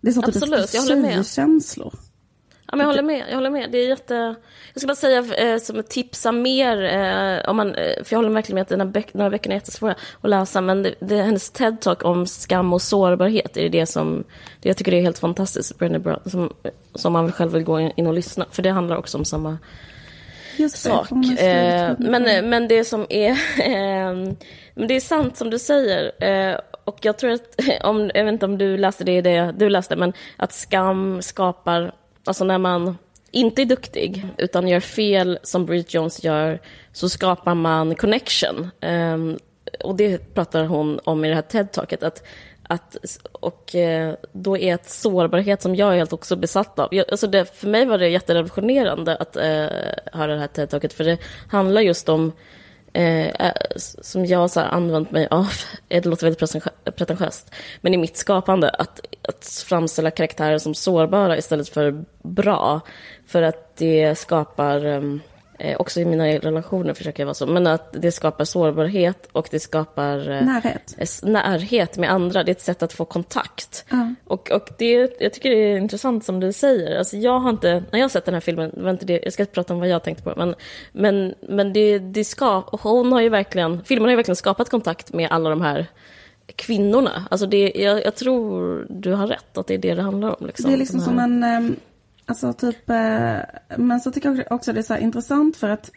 [0.00, 0.52] Det är så typ Mm.
[0.52, 1.12] Absolut, jag håller med.
[1.26, 1.94] tjejkänslor.
[2.68, 3.24] Ja, men jag håller med.
[3.28, 3.70] Jag håller med.
[3.72, 4.34] Det är jätte...
[4.72, 8.30] Jag ska bara säga eh, som tipsa mer, eh, om man, eh, för jag håller
[8.30, 10.94] verkligen med att den här, böck, den här böckerna är jättesvåra att läsa, men det,
[11.00, 14.24] det, hennes TED-talk om skam och sårbarhet, det är det som,
[14.60, 16.52] det jag tycker det är helt fantastiskt, Brené Brown, som,
[16.94, 19.58] som man själv vill gå in, och lyssna, för det handlar också om samma
[20.56, 21.10] Just det, sak.
[21.10, 23.30] man skriva Eh, men, men det som är...
[23.60, 24.34] Eh,
[24.78, 26.24] men det är sant som du säger.
[26.24, 29.68] Eh, och jag tror att, om, jag vet inte om du läste det, det du
[29.68, 31.94] läste, men att skam skapar,
[32.28, 32.98] alltså när man
[33.30, 36.60] inte är duktig, utan gör fel som Bridget Jones gör,
[36.92, 38.70] så skapar man connection.
[38.80, 39.38] Um,
[39.84, 42.02] och det pratar hon om i det här TED-talket.
[42.02, 42.22] att
[42.68, 42.96] att,
[43.32, 46.94] och eh, då är ett sårbarhet som jag är helt också besatt av.
[46.94, 49.66] Jag, alltså det, för mig var det jätterevolutionerande att eh,
[50.12, 52.32] höra det här TED-talket, för det handlar just om,
[52.96, 55.48] eh, eh som jag har använt mig av,
[55.88, 56.64] eh, det låter väldigt
[56.96, 62.80] pretentiöst, men i mitt skapande, att, att framställa karaktärer som sårbara istället för bra,
[63.26, 65.20] för att det skapar ehm,
[65.58, 67.46] Eh, också i mina relationer försöker jag vara så.
[67.46, 70.94] Men att det skapar sårbarhet och det skapar eh, Närhet.
[70.98, 72.44] s- närhet med andra.
[72.44, 73.84] Det är ett sätt att få kontakt.
[73.90, 74.14] Ja.
[74.24, 76.98] Och, och det, jag tycker det är intressant som du säger.
[76.98, 79.32] Alltså jag har inte, när jag har sett den här filmen, var inte det, jag
[79.32, 80.54] ska inte prata om vad jag tänkte på, men,
[80.92, 85.12] men, men det, det ska, hon har ju verkligen, filmen har ju verkligen skapat kontakt
[85.12, 85.86] med alla de här
[86.56, 87.26] kvinnorna.
[87.30, 90.46] Alltså det, jag, jag tror du har rätt, att det är det det handlar om.
[90.46, 91.76] Liksom, Det är liksom De här- som en, ehm,
[92.26, 93.38] alltså typ, eh,
[93.76, 95.90] men så tycker jag också det är så intressant för att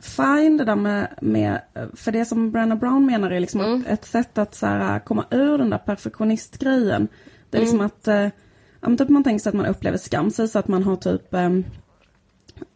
[0.00, 1.60] fine det där med, med
[1.94, 3.80] för det som Brenna Brown menar är liksom Mm.
[3.80, 7.08] ett, ett sätt att så här, komma ur den där perfektionistgrejen.
[7.50, 7.64] Det är Mm.
[7.72, 8.28] liksom att, eh,
[8.80, 11.34] ja, typ man tänker sig att man upplever skam, säg så att man har typ
[11.34, 11.64] ehm,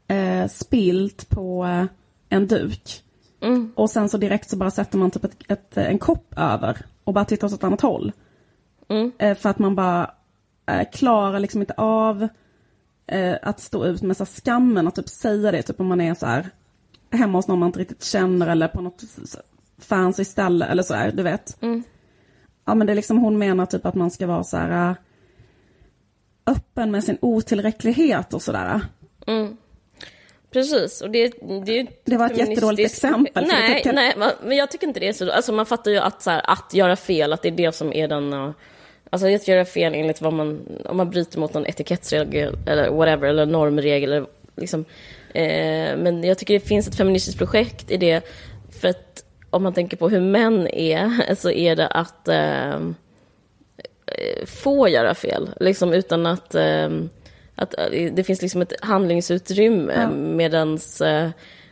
[0.09, 1.85] eh, spilt på eh,
[2.29, 3.03] en duk.
[3.40, 3.73] Mm.
[3.77, 7.14] Och sen så direkt så bara sätter man typ ett, ett, en kopp över och
[7.14, 8.12] bara tittar åt ett annat håll.
[8.88, 9.12] Mm.
[9.18, 10.11] Eh, för att man bara
[10.66, 12.29] eh, klarar liksom inte av
[13.06, 15.62] eh, att stå ut med så skammen och typ säga det.
[15.62, 16.50] Typ om man är så här
[17.10, 19.02] hemma hos någon man inte riktigt känner eller på något
[19.78, 21.62] fancy ställe eller så här, du vet.
[21.62, 21.82] Mm.
[22.64, 24.96] Ja men det är liksom hon menar typ att man ska vara så här eh,
[26.46, 28.80] öppen med sin otillräcklighet och sådär.
[29.26, 29.56] Mm.
[30.50, 31.32] Precis, och det,
[31.64, 34.14] det, Det var ett jättedåligt exempel, Nej, tycker- nej,
[34.44, 35.30] men jag tycker inte det är så...
[35.32, 37.92] Alltså man fattar ju att, så här, att göra fel, att det är det som
[37.92, 38.54] är den...
[39.14, 40.61] Alltså att göra fel enligt vad man...
[40.85, 44.12] Om man bryter mot någon etikettsregel eller whatever, eller normregel.
[44.12, 44.85] Eller liksom,
[45.35, 48.22] eh, men jag tycker det finns ett feministiskt projekt i det.
[48.81, 52.29] För att om man tänker på hur män är, så är det att...
[52.29, 52.74] Eh,
[54.07, 56.55] eh, få göra fel, liksom utan att...
[56.55, 56.88] Eh,
[57.55, 60.11] att eh, det finns liksom ett handlingsutrymme Ja.
[60.11, 61.03] medans...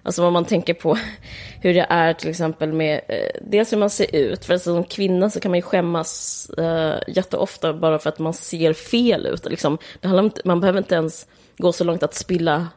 [0.03, 0.99] Alltså om man tänker på
[1.61, 3.01] hur det är till exempel med...
[3.09, 6.95] Eh, dels hur man ser ut, för som kvinna så kan man ju skämmas eh,
[7.09, 9.45] jätteofta bara för att man ser fel ut.
[9.51, 9.79] Liksom.
[10.01, 11.27] Det handlar inte, man behöver inte ens
[11.59, 12.69] gå så långt att spilla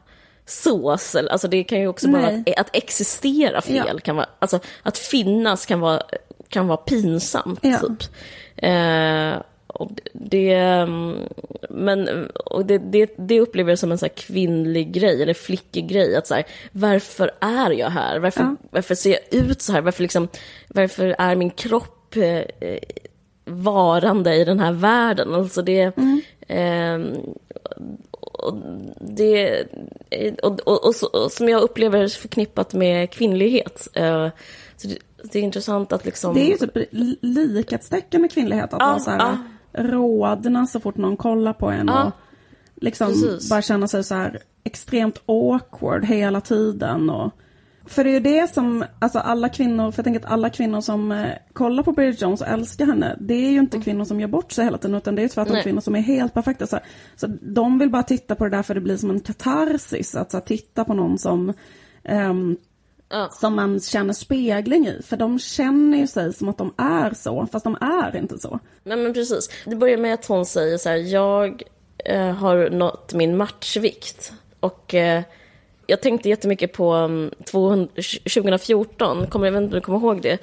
[0.46, 1.16] sås.
[1.16, 2.30] Alltså det kan ju också bara...
[2.30, 2.54] Nej.
[2.56, 3.98] Att existera fel Ja.
[3.98, 4.28] kan vara...
[4.38, 6.02] Alltså att finnas kan vara,
[6.48, 7.60] kan vara pinsamt.
[7.62, 7.78] Ja.
[7.78, 8.02] Typ.
[8.56, 9.42] Eh,
[9.78, 11.14] och det, mm,
[11.70, 16.16] men, och det, det, det upplever jag som en så kvinnlig grej, eller flickig grej.
[16.16, 18.18] Att så här, varför är jag här?
[18.18, 18.56] Varför, Ja.
[18.70, 19.80] varför ser jag ut så här?
[19.80, 20.28] Varför, liksom,
[20.68, 22.24] varför är min kropp eh,
[22.60, 22.78] eh,
[23.44, 25.34] varande i den här världen?
[25.34, 25.92] Alltså det...
[26.48, 27.12] ehm,
[28.20, 28.54] och
[29.00, 29.64] det
[30.42, 30.86] och, och,
[31.24, 33.88] och, som jag upplever förknippat med kvinnlighet.
[33.92, 34.28] Eh,
[34.76, 34.98] så det,
[35.32, 36.34] det är intressant att liksom...
[36.34, 38.72] Det är ju typ li- likhetstecken med kvinnlighet.
[38.74, 39.38] Att Ja, vara så här,
[39.76, 41.86] rådna så fort någon kollar på en.
[41.86, 42.12] Ja, och
[42.76, 43.50] liksom precis.
[43.50, 47.10] bara känna sig så här extremt awkward hela tiden.
[47.10, 47.32] Och
[47.84, 50.80] För det är ju det som, alltså alla kvinnor, för jag tänker att alla kvinnor
[50.80, 54.20] som eh, kollar på Bridget Jones och älskar henne, det är ju inte kvinnor som
[54.20, 55.62] gör bort sig hela tiden, utan det är tvärtom Nej.
[55.62, 56.66] kvinnor som är helt perfekta.
[56.66, 56.78] Så,
[57.16, 60.30] så de vill bara titta på det där för det blir som en katarsis, att
[60.30, 61.52] så, här, titta på någon som
[62.04, 62.56] ehm,
[63.08, 63.28] Ja.
[63.30, 65.02] som man känner spegling i.
[65.02, 68.58] För de känner ju sig som att de är så, fast de är inte så.
[68.84, 69.50] Nej men precis.
[69.64, 71.62] Det börjar med att hon säger så här, jag
[72.04, 74.32] eh, har nått min matchvikt.
[74.60, 75.22] Och eh,
[75.86, 80.22] jag tänkte jättemycket på um, 200, 2014, kommer, jag vet inte om du kommer ihåg
[80.22, 80.38] det?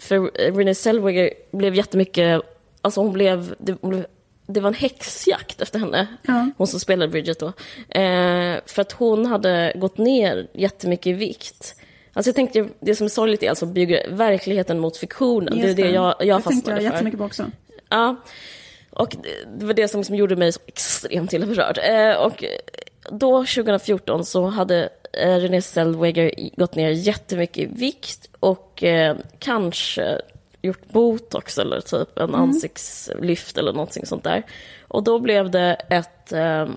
[0.00, 2.42] För eh, Renée Zellweger blev jättemycket,
[2.82, 4.06] alltså hon blev, det, hon blev
[4.46, 6.50] det var en häxjakt efter henne, Ja.
[6.56, 7.46] hon som spelade Bridget då.
[8.00, 11.74] Eh, för att hon hade gått ner jättemycket i vikt.
[12.16, 13.66] Alltså jag tänkte, det som är sorgligt är alltså
[14.10, 15.58] verkligheten mot fiktionen.
[15.58, 16.94] Just det är det jag, jag det tänkte fastnade jag för.
[16.96, 17.50] jättemycket på också.
[17.88, 18.16] Ja,
[18.90, 21.78] och det- det var det som liksom gjorde mig så extremt illa berörd.
[21.82, 22.44] Eh, och
[23.10, 30.20] då, 2014, så hade eh, Renée Zellweger gått ner jättemycket i vikt och eh, kanske
[30.62, 34.42] gjort botox eller typ en ansiktslyft eller någonting sånt där.
[34.88, 36.68] Och då blev det ett, eh,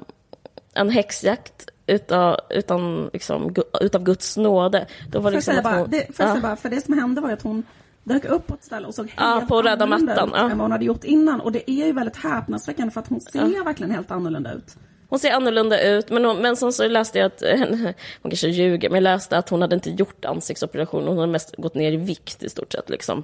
[0.73, 4.85] en häxjakt utav, utan, liksom, utav Guds nåde.
[5.11, 6.33] Då var jag liksom bara, hon- det, får jag ja.
[6.33, 7.63] säga bara, för det som hände var att hon
[8.03, 10.41] dök upp på ett ställe och såg helt Ja, på röda annorlunda mattan, ut ja.
[10.43, 11.41] än vad hon hade gjort innan.
[11.41, 14.75] Och det är ju väldigt häpnadsväckande för att hon ser verkligen helt annorlunda ut.
[15.09, 17.43] Hon ser annorlunda ut, men, hon, men sen så läste jag att,
[18.21, 21.55] hon kanske ljuger, men jag läste att hon hade inte gjort ansiktsoperation, hon hade mest
[21.57, 22.89] gått ner i vikt i stort sett.
[22.89, 23.23] Liksom.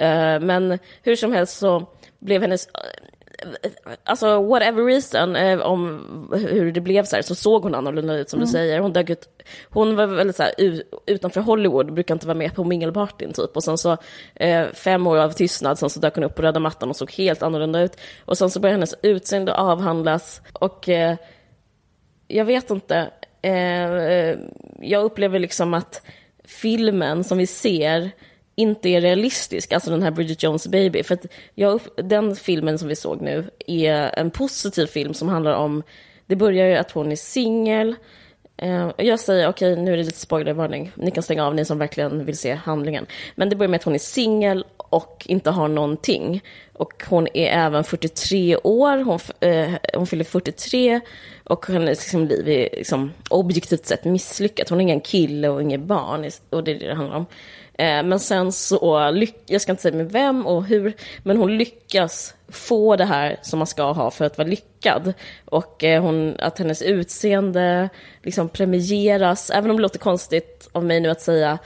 [0.00, 1.86] Eh, men hur som helst så
[2.18, 2.68] blev hennes,
[4.04, 6.00] alltså whatever reason, eh, om
[6.32, 8.78] hur det blev så här, så såg hon annorlunda ut som du säger.
[8.78, 9.28] Hon dök ut,
[9.68, 10.52] hon var väldigt så här,
[11.06, 13.56] utanför Hollywood, brukar inte vara med på mingelpartyn typ.
[13.56, 13.96] Och sen så
[14.34, 17.12] eh, fem år av tystnad, sen så dök hon upp på röda mattan och såg
[17.12, 17.96] helt annorlunda ut.
[18.24, 21.16] Och sen så började hennes utseende avhandlas och eh,
[22.28, 23.10] jag vet inte.
[23.42, 24.38] Eh, eh,
[24.80, 26.02] jag upplever liksom att
[26.44, 28.10] filmen som vi ser
[28.54, 31.02] inte är realistisk, alltså den här Bridget Jones Baby.
[31.02, 35.54] För att jag den filmen som vi såg nu är en positiv film som handlar
[35.54, 35.82] om,
[36.26, 37.94] det börjar ju att hon är singel.
[38.56, 41.78] Eh, jag säger, okej nu är det lite spoilervarning, ni kan stänga av ni som
[41.78, 43.06] verkligen vill se handlingen.
[43.34, 46.42] Men det börjar med att hon är singel och inte har någonting.
[46.72, 51.00] Och hon är även 43 år, hon, eh, hon fyller 43
[51.44, 54.68] och hennes liksom, liv är liksom, objektivt sett misslyckat.
[54.68, 57.26] Hon har ingen kille och inget barn och det är det det handlar om.
[57.78, 59.12] Eh, men sen så,
[59.46, 63.58] jag ska inte säga med vem och hur, men hon lyckas få det här som
[63.58, 65.12] man ska ha för att vara lyckad.
[65.44, 67.88] Och eh, hon, att hennes utseende
[68.22, 71.58] liksom premieras, även om det låter konstigt av mig nu att säga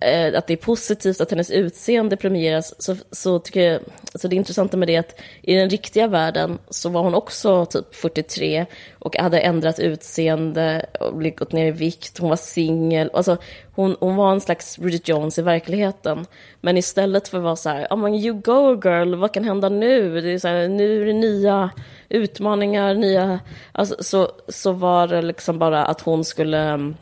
[0.00, 3.80] eh, att det är positivt att hennes utseende premieras, så, så tycker jag,
[4.14, 7.66] så det intressanta med det är att i den riktiga världen så var hon också
[7.66, 8.66] typ 43
[8.98, 13.36] och hade ändrat utseende och gått ner i vikt, hon var singel, alltså
[13.74, 16.26] hon, hon var en slags Bridget Jones i verkligheten.
[16.60, 19.68] Men istället för att vara så här, oh, man, you go girl, vad kan hända
[19.68, 20.20] nu?
[20.20, 21.70] Det är så här, nu är det nya
[22.08, 23.40] utmaningar, nya...
[23.72, 26.58] Alltså, så, så var det liksom bara att hon skulle...
[26.58, 26.96] Mm,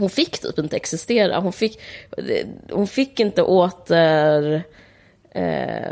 [0.00, 1.40] hon fick typ inte existera.
[1.40, 1.80] Hon fick,
[2.70, 4.62] hon fick inte åter...
[5.30, 5.90] Eh,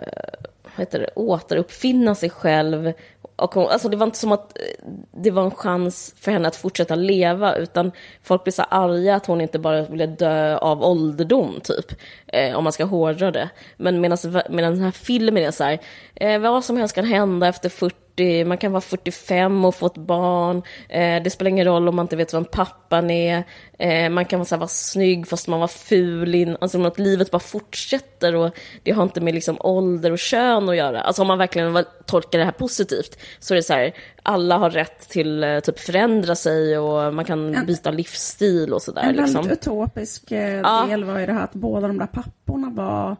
[0.63, 2.93] vad heter det, återuppfinna sig själv.
[3.37, 6.49] Och hon, alltså det var inte som att eh, det var en chans för henne
[6.49, 7.93] att fortsätta leva, utan
[8.23, 12.01] folk blev så arga att hon inte bara ville dö av ålderdom, typ.
[12.27, 13.49] Eh, om man ska hårdra det.
[13.77, 14.19] Men medan
[14.51, 15.79] den här filmen är så här,
[16.15, 17.97] eh, vad som helst kan hända efter 40,
[18.47, 22.05] man kan vara 45 och få ett barn, eh, det spelar ingen roll om man
[22.05, 23.45] inte vet vem pappan är,
[23.79, 26.99] eh, man kan vara, så här, vara snygg fast man var ful, in, alltså att
[26.99, 28.51] livet bara fortsätter och
[28.83, 31.01] det har inte med liksom ålder och kön att göra.
[31.01, 34.71] Alltså om man verkligen tolkar det här positivt så är det så här, alla har
[34.71, 39.03] rätt till eh, typ förändra sig och man kan byta livsstil och sådär.
[39.03, 39.35] En Liksom.
[39.35, 40.87] väldigt utopisk eh, Ja.
[40.89, 43.17] del var ju det här att båda de där papporna var...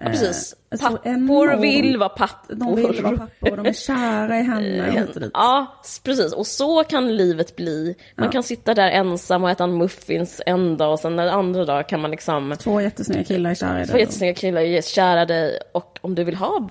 [0.00, 0.56] Ja, precis.
[0.70, 2.54] så Pappor vill vara pappor.
[2.54, 5.30] De vill vara pappor, de är kära i henne dit.
[5.34, 5.66] Ja,
[6.04, 6.32] precis.
[6.32, 7.94] Och så kan livet bli.
[8.16, 8.32] Man Ja.
[8.32, 11.88] kan sitta där ensam och äta en muffins en dag och sen den andra dag
[11.88, 14.00] kan man liksom Två jättesnygga killar är kära i Två dig.
[14.00, 16.68] jättesnygga killar är kära dig och om du vill ha,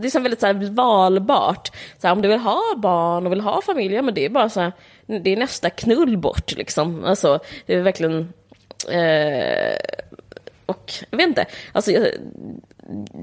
[0.00, 1.70] det är så väldigt så här valbart.
[1.98, 4.28] Så här, om du vill ha barn och vill ha familj, ja, men det är
[4.30, 4.72] bara så här,
[5.06, 7.04] det är nästa knull bort liksom.
[7.04, 8.32] Alltså, det är verkligen,
[8.90, 9.76] eh,
[10.66, 12.08] och jag vet inte, alltså jag-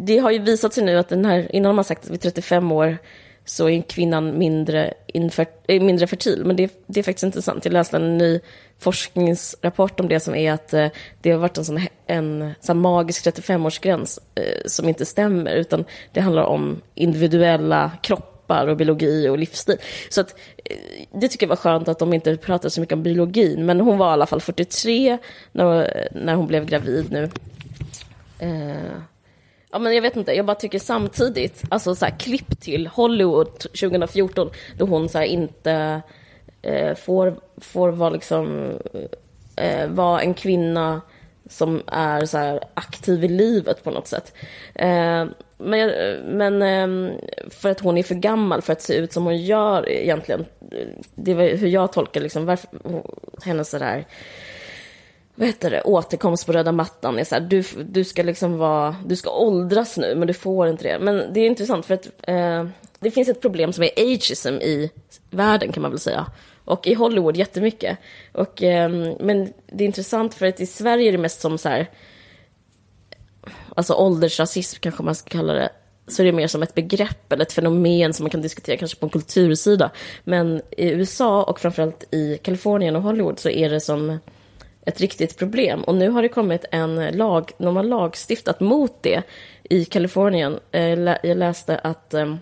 [0.06, 2.72] det har ju visat sig nu att den här, innan man sagt att vid 35
[2.72, 2.98] år
[3.46, 6.46] så är kvinnan mindre, infer, eh, mindre fertil.
[6.46, 7.66] Men det, det är faktiskt inte sant.
[7.66, 8.40] Jag läste en ny
[8.80, 10.88] forskningsrapport om det som är att eh,
[11.22, 15.52] det har varit en sån, en sån magisk 35-årsgräns eh, som inte stämmer.
[15.56, 19.78] Utan det handlar om individuella kroppar kroppar och biologi och livsstil.
[20.10, 20.36] Så att,
[20.66, 20.78] eh,
[21.12, 23.66] det tycker jag var skönt att de inte pratade så mycket om biologin.
[23.66, 25.18] Men hon var i alla fall 43
[25.52, 27.30] när, när hon blev gravid nu.
[28.40, 29.02] Eh,
[29.72, 33.60] ja, men jag vet inte, jag bara tycker samtidigt, alltså så här, klipp till Hollywood
[33.60, 36.02] 2014, då hon så här, inte
[36.62, 38.74] eh, får, får vara liksom,
[39.56, 41.02] eh, vara en kvinna
[41.50, 44.34] som är så här, aktiv i livet på något sätt.
[44.76, 45.26] Eh,
[45.60, 45.90] men,
[46.38, 47.12] men ehm,
[47.50, 50.46] för att hon är för gammal för att se ut som hon gör egentligen.
[51.16, 52.70] Det är hur jag tolkar liksom, varför,
[53.44, 54.06] hennes sådär
[55.40, 58.96] vad heter det, återkomst på röda mattan är så här, du, du ska liksom vara,
[59.06, 61.00] du ska åldras nu, men du får inte det.
[61.00, 62.68] Men det är intressant för att eh,
[63.00, 64.92] det finns ett problem som är ageism i
[65.30, 66.26] världen kan man väl säga.
[66.66, 67.98] Och i Hollywood jättemycket.
[68.32, 71.70] Och, eh, men det är intressant för att i Sverige är det mest som så
[71.70, 71.90] här,
[73.80, 75.70] alltså åldersrasism kanske man ska kalla det,
[76.08, 78.98] så är det mer som ett begrepp eller ett fenomen som man kan diskutera kanske
[79.00, 79.92] på en kultursida.
[80.24, 84.20] Men i USA och framförallt i Kalifornien och Hollywood så är det som
[84.86, 85.84] ett riktigt problem.
[85.84, 89.24] Och nu har det kommit en lag, de har lagstiftat mot det
[89.64, 90.60] i Kalifornien.
[90.72, 92.38] Eh, jag läste att ehm,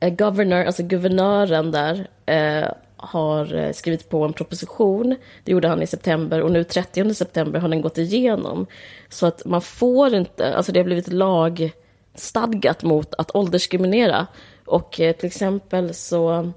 [0.00, 2.68] eh, governor, alltså guvernören där eh,
[3.04, 5.16] har eh, skrivit på en proposition.
[5.44, 8.66] Det gjorde han i september och nu 30 september har den gått igenom.
[9.08, 14.26] Så att man får inte, alltså det har blivit lagstadgat mot att åldersdiskriminera.
[14.64, 16.52] Och eh, till exempel så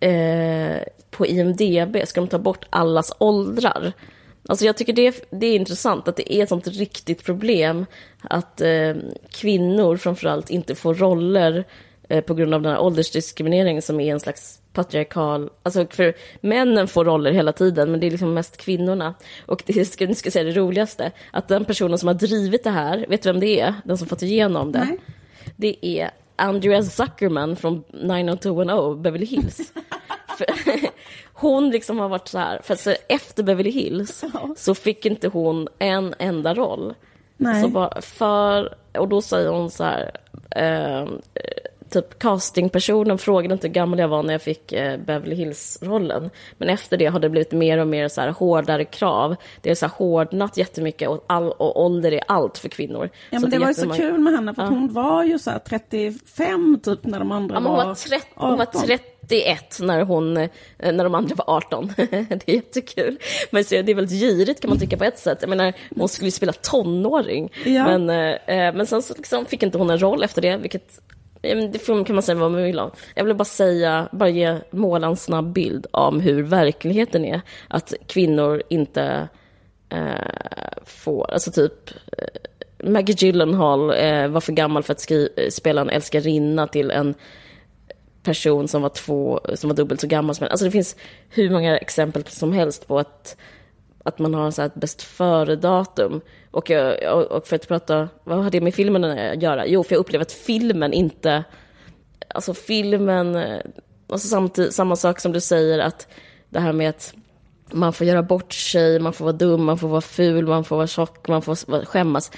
[0.00, 0.76] eh,
[1.10, 3.92] på IMDB ska de ta bort allas åldrar.
[4.48, 7.86] Alltså jag tycker det, det är intressant att det är ett sånt riktigt problem
[8.22, 8.94] att eh,
[9.30, 11.64] kvinnor framförallt inte får roller
[12.08, 16.88] eh, på grund av den här åldersdiskrimineringen som är en slags patriarkal, alltså för männen
[16.88, 19.14] får roller hela tiden men det är liksom mest kvinnorna.
[19.46, 22.64] Och det ska, nu ska jag säga det roligaste, att den personen som har drivit
[22.64, 23.74] det här, vet du vem det är?
[23.84, 24.84] Den som fått igenom det?
[24.84, 24.98] Nej.
[25.56, 29.72] Det är Andrea Zuckerman från 90210 Beverly Hills.
[31.32, 34.24] hon liksom har varit så här, för att efter Beverly Hills
[34.56, 36.94] så fick inte hon en enda roll.
[37.36, 37.62] Nej.
[37.62, 40.10] Så bara för, och då säger hon så här,
[40.50, 41.08] eh,
[41.94, 46.30] typ castingpersonen frågade inte hur gammal jag var när jag fick eh, Beverly Hills-rollen.
[46.58, 49.36] Men efter det har det blivit mer och mer så här hårdare krav.
[49.60, 53.10] Det är så här hårdnat jättemycket och, all, och ålder är allt för kvinnor.
[53.30, 54.68] Ja, men det, var ju så kul med henne för Ja.
[54.68, 57.94] hon var ju så här 35 typ när de andra Ja, men hon, var, var
[57.94, 58.82] 30, hon var 18.
[59.26, 61.92] 31 när, hon, eh, när de andra var 18.
[61.96, 63.18] det är jättekul.
[63.50, 65.38] Men så, det är väldigt girigt kan man tycka på ett sätt.
[65.40, 67.52] Jag menar, hon skulle ju spela tonåring.
[67.64, 67.84] Ja.
[67.84, 71.00] Men, eh, eh, men sen så liksom fick inte hon en roll efter det, vilket
[71.72, 72.90] det får- kan man säga vad man vill om.
[73.14, 77.40] Jag vill bara säga, bara ge måla en snabb bild om hur verkligheten är.
[77.68, 79.28] Att kvinnor inte
[79.88, 85.80] eh, får, alltså typ eh, Maggie Gyllenhaal eh, var för gammal för att skri- spela
[85.80, 87.14] en älskarinna till en
[88.22, 90.50] person som var två, som var dubbelt så gammal som henne.
[90.50, 90.96] Alltså det finns
[91.28, 93.36] hur många exempel som helst på att,
[94.06, 96.20] att man har så ett bäst före-datum.
[96.50, 99.66] Och, jag- och för att prata, vad har det med filmen att göra?
[99.66, 101.44] Jo, för jag upplever att filmen inte,
[102.28, 103.58] alltså filmen, eh,
[104.08, 106.08] alltså samtidigt, samma sak som du säger att
[106.48, 107.14] det här med att
[107.72, 110.76] man får göra bort sig, man får vara dum, man får vara ful, man får
[110.76, 112.30] vara tjock, man får skämmas.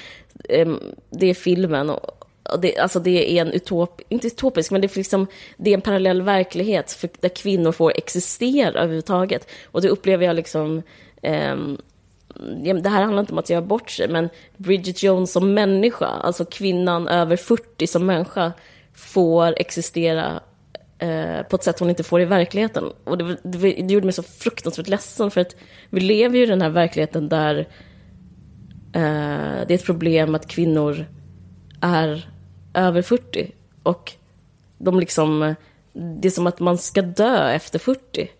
[0.49, 1.91] Ehm, det är filmen.
[1.91, 5.27] Och det, alltså det är en utop, inte utopisk, men det är, liksom,
[5.57, 9.49] det är en parallell verklighet för, där kvinnor får existera överhuvudtaget.
[9.65, 10.83] Och det upplever jag liksom...
[11.23, 11.79] Ehm,
[12.83, 16.45] det här handlar inte om att göra bort sig, men Bridget Jones som människa, alltså
[16.45, 18.53] kvinnan över 40 som människa,
[18.95, 20.41] får existera
[20.99, 22.85] eh, på ett sätt hon inte får i verkligheten.
[23.05, 25.57] Och det, det, det gjorde mig så fruktansvärt ledsen, för att
[25.91, 27.59] vi lever ju i den här verkligheten där
[28.93, 31.07] eh, det är ett problem att kvinnor
[31.81, 32.31] är
[32.75, 33.51] över 40.
[33.83, 34.13] Och
[34.79, 35.55] de liksom,
[35.93, 38.31] det är som att man ska dö efter 40.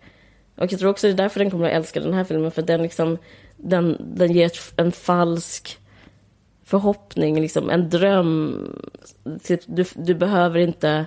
[0.57, 2.61] Och jag tror också det är därför den kommer att älska den här filmen, för
[2.61, 3.17] den liksom,
[3.57, 5.77] den, den ger en falsk
[6.63, 8.65] förhoppning, liksom en dröm.
[9.43, 11.05] Typ, du, du behöver inte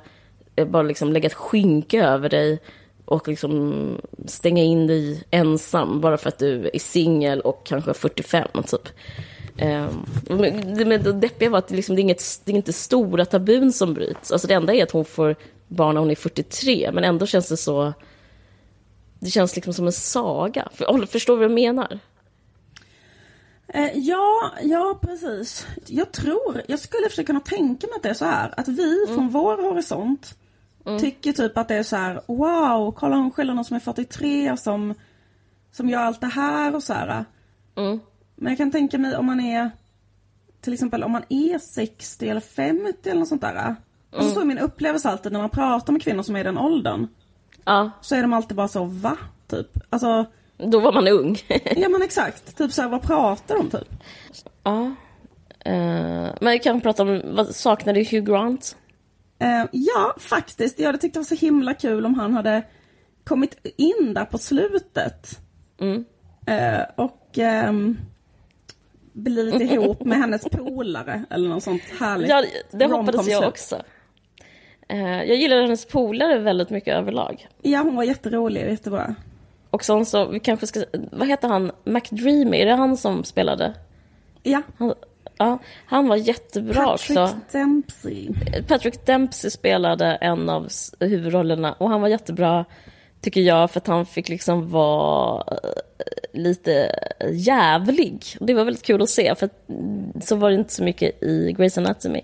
[0.57, 2.59] eh, bara liksom lägga ett skynke över dig
[3.05, 3.95] och liksom
[4.27, 8.89] stänga in dig ensam bara för att du är singel och kanske 45 typ.
[9.59, 12.57] Ehm, men det, men det deppiga var att det, liksom, det, är inget, det är
[12.57, 14.33] inte stora tabun som bryts.
[14.33, 15.37] Alltså det enda är att hon får
[15.69, 17.93] barn när hon är 43, men ändå känns det så...
[19.21, 20.69] Det känns liksom som en saga.
[20.73, 21.99] För, förstår du vad jag menar?
[23.69, 25.67] Eh, ja, ja precis.
[25.87, 28.55] Jag tror, jag skulle försöka kunna tänka mig att det är så här.
[28.57, 29.15] Att vi Mm.
[29.15, 30.35] från vår horisont
[31.01, 32.21] tycker typ att det är så här.
[32.27, 34.95] Wow, kolla hon skiljer någon som är 43 och som,
[35.73, 37.25] som gör allt det här och så här.
[37.77, 38.01] Mm.
[38.37, 39.71] Men jag kan tänka mig om man är
[40.61, 43.77] till exempel om man är 60 eller 50 eller något sånt där.
[44.13, 46.59] Alltså så är min upplevelse alltid när man pratar med kvinnor som är i den
[46.59, 47.09] åldern.
[47.65, 49.17] Ja, Så är de alltid bara så, va?
[49.47, 49.67] Typ.
[49.91, 51.39] Alltså, då var man ung.
[51.77, 52.57] ja men exakt.
[52.57, 53.89] Typ så här, vad pratar de typ?
[54.63, 54.95] ja.
[55.65, 57.55] Eh, men vi kan prata om, vad
[57.95, 58.77] du Hugh Grant?
[59.39, 60.79] Eh, ja, faktiskt.
[60.79, 62.63] Jag hade tyckt det var så himla kul om han hade
[63.25, 65.41] kommit in där på slutet.
[65.81, 66.05] Mm.
[66.47, 67.99] Eh, och ehm,
[69.13, 72.29] blivit ihop med hennes polare eller något sånt härligt.
[72.29, 73.83] Ja, det hoppades jag också.
[74.91, 77.49] Eh, jag gillar hennes polare väldigt mycket överlag.
[77.63, 79.15] Ja, hon var jätterolig och jättebra.
[79.71, 83.75] Och sen så, vi kanske ska, vad heter han, McDreamy, är det han som spelade?
[84.43, 84.95] Ja, Han,
[85.39, 87.37] ja, han var jättebra Patrick också.
[87.53, 88.29] Dempsey.
[88.69, 90.69] Patrick Dempsey spelade en av
[91.01, 92.65] huvudrollerna och han var jättebra,
[93.21, 95.57] tycker jag, för att han fick liksom vara eh,
[96.33, 96.95] lite
[97.33, 98.25] jävlig.
[98.41, 99.49] Och Det var väldigt kul att se, för
[100.21, 102.23] så var det inte så mycket i Grey's Anatomy.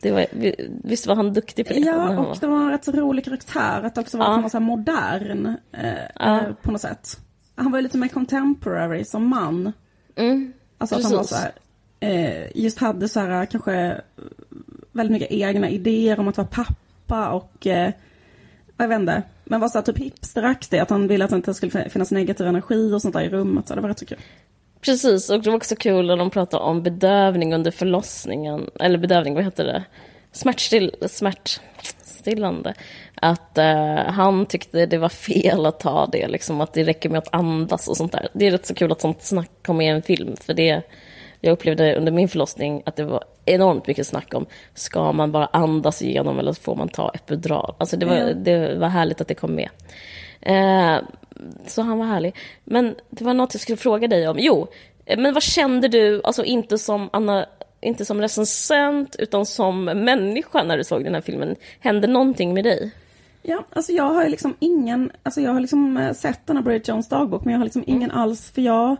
[0.00, 1.78] Det var, vi- visst var han duktig på det?
[1.80, 3.82] Ja, och det var en rätt så rolig karaktär.
[3.82, 4.40] Att också var Ja.
[4.40, 6.40] var så modern eh, Ja.
[6.40, 7.20] eh, på något sätt.
[7.54, 9.72] Han var ju lite mer contemporary som man.
[10.16, 11.36] Mm, Alltså att han var Precis.
[11.36, 11.52] så här,
[12.00, 14.00] eh, just hade så här kanske
[14.92, 17.92] väldigt mycket egna idéer om att vara pappa och eh,
[18.76, 19.22] jag vet inte.
[19.44, 22.46] Men var så här typ hipsteraktig, att han ville att det inte skulle finnas negativ
[22.46, 23.68] energi och sånt där i rummet.
[23.68, 24.18] Så det var rätt så kul.
[24.80, 28.70] Precis, och det var också kul när de pratade om bedövning under förlossningen.
[28.80, 29.84] Eller bedövning, vad heter det?
[30.32, 32.74] Smärtstill, smärtstillande.
[33.14, 37.18] Att eh, han tyckte det var fel att ta det, liksom att det räcker med
[37.18, 38.28] att andas och sånt där.
[38.32, 40.82] Det är rätt så kul att sånt snack kommer i en film, för det
[41.40, 45.46] jag upplevde under min förlossning att det var enormt mycket snack om, ska man bara
[45.46, 47.74] andas igenom eller får man ta epidural?
[47.78, 48.32] Alltså det var, Ja.
[48.34, 49.68] det var härligt att det kom med.
[50.40, 51.02] Eh,
[51.66, 52.34] så han var härlig.
[52.64, 54.36] Men det var något jag skulle fråga dig om.
[54.38, 54.66] Jo,
[55.18, 57.46] men vad kände du, alltså inte som Anna,
[57.80, 61.56] inte som recensent, utan som människa när du såg den här filmen?
[61.80, 62.90] Hände någonting med dig?
[63.42, 66.64] Ja, alltså jag har ju liksom ingen, alltså jag har liksom eh, sett den här
[66.64, 68.96] Bridget Jones dagbok men jag har liksom ingen alls för jag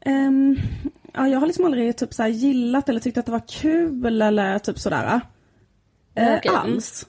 [0.00, 0.56] ehm,
[1.16, 4.22] Ja, jag har liksom aldrig typ så här gillat eller tyckt att det var kul
[4.22, 5.20] eller typ sådär.
[6.14, 6.50] Eh, Okej.
[6.54, 7.06] Alls.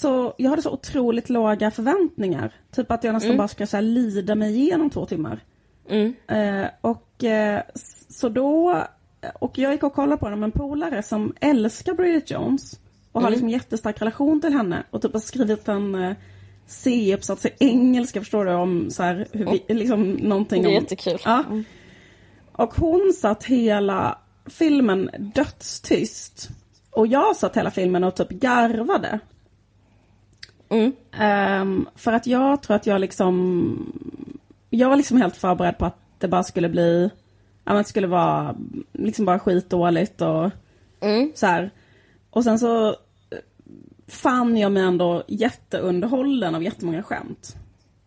[0.00, 2.52] Så jag hade så otroligt låga förväntningar.
[2.72, 5.40] Typ att jag nästan bara ska så här, lida mig igenom två timmar.
[5.88, 6.14] Mm.
[6.28, 7.62] Eh, och eh,
[8.08, 8.82] så då,
[9.40, 12.72] och jag gick och kollade på den med en polare som älskar Bridget Jones.
[13.12, 13.24] Och Mm.
[13.24, 14.82] har liksom jättestark relation till henne.
[14.90, 16.16] Och typ har skrivit en eh,
[16.66, 20.82] C-uppsats i engelska förstår du om så här, hur vi, liksom någonting Det är om...
[20.82, 21.18] jättekul.
[21.24, 21.44] Ja.
[22.52, 26.48] Och hon satt hela filmen dödstyst.
[26.90, 29.20] Och jag satt hela filmen och typ garvade.
[30.70, 30.92] Mm.
[31.12, 33.92] Ehm, för att jag tror att jag liksom...
[34.70, 37.10] Jag var liksom helt förberedd på att det bara skulle bli...
[37.64, 38.56] Ja, men det skulle vara
[38.92, 40.50] liksom bara skitdåligt och
[41.00, 41.32] Mm.
[41.34, 41.70] så här.
[42.30, 42.96] Och sen så
[44.08, 47.56] fann jag mig ändå jätteunderhållen av jättemånga skämt.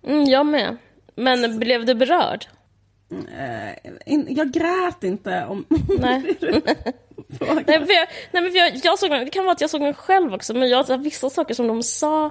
[0.04, 0.78] Mm, jag med.
[1.16, 2.46] Men blev du berörd?
[3.12, 5.66] Eh, in, jag grät inte om...
[6.00, 6.38] Nej.
[7.40, 7.54] Fråga.
[7.68, 9.70] Nej, för jag, nej, men för jag, jag såg den, det kan vara att jag
[9.70, 12.26] såg den själv också, men jag, vissa saker som de sa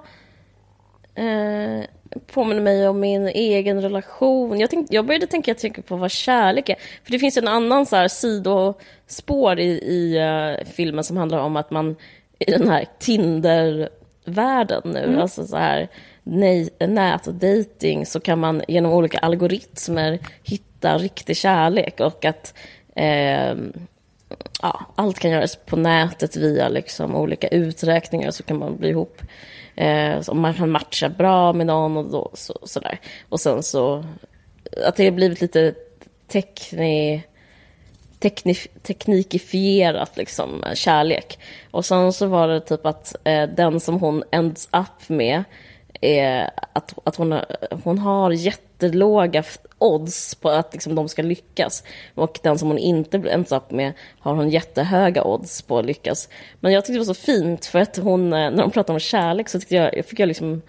[1.14, 1.84] eh,
[2.26, 4.60] påminner mig om min egen relation.
[4.60, 6.76] Jag, tänkte, jag började tänka, jag tänker på vad kärlek är.
[7.04, 11.56] För det finns en annan så här sidospår i, i eh, filmen som handlar om
[11.56, 11.96] att man
[12.38, 15.88] i den här Tinder-världen nu, alltså så här
[16.22, 22.54] nej, nätdating, så kan man genom olika algoritmer hitta riktig kärlek och att
[22.94, 23.72] ehm,
[24.62, 29.22] ja, allt kan göras på nätet via liksom olika uträkningar så kan man bli ihop.
[29.76, 33.00] Eh, så man kan matcha bra med någon och då, så, sådär.
[33.28, 34.04] Och sen så
[34.86, 35.74] att det har blivit lite
[36.28, 37.22] tekni,
[38.18, 41.38] tekni, teknikifierat liksom, eh, kärlek.
[41.70, 45.44] Och sen så var det typ att eh, den som hon ends up med
[46.00, 47.46] är att, att hon, har-
[47.84, 49.44] hon har jättelåga
[49.78, 51.84] odds på att liksom, de ska lyckas.
[52.14, 56.28] Och den som hon inte blir ensam med har hon jättehöga odds på att lyckas.
[56.60, 59.00] Men jag tyckte det var så fint för att hon, eh, när de pratade om
[59.00, 60.62] kärlek så tyckte jag, jag fick jag liksom,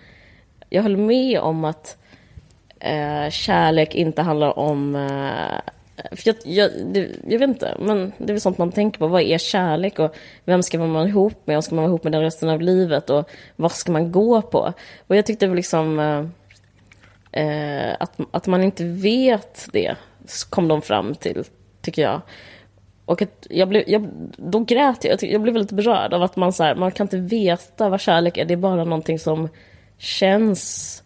[0.69, 1.97] jag höll med om att
[2.79, 4.95] eh, kärlek inte handlar om...
[4.95, 5.71] Eh,
[6.11, 9.07] för jag, jag, det, jag vet inte, men det är väl sånt man tänker på.
[9.07, 11.57] Vad är kärlek och vem ska man vara ihop med?
[11.57, 13.09] Och ska man vara ihop med den resten av livet?
[13.09, 14.73] Och vad ska man gå på?
[15.07, 16.25] Och jag tyckte väl liksom eh,
[17.43, 19.95] eh, att, att man inte vet det,
[20.49, 21.43] kom de fram till,
[21.81, 22.21] tycker jag.
[23.05, 25.13] Och att jag blev, jag, då grät jag.
[25.13, 28.01] Jag, jag blev väldigt berörd av att man, så här, man kan inte veta vad
[28.01, 28.45] kärlek är.
[28.45, 29.49] Det är bara någonting som
[29.97, 31.03] känns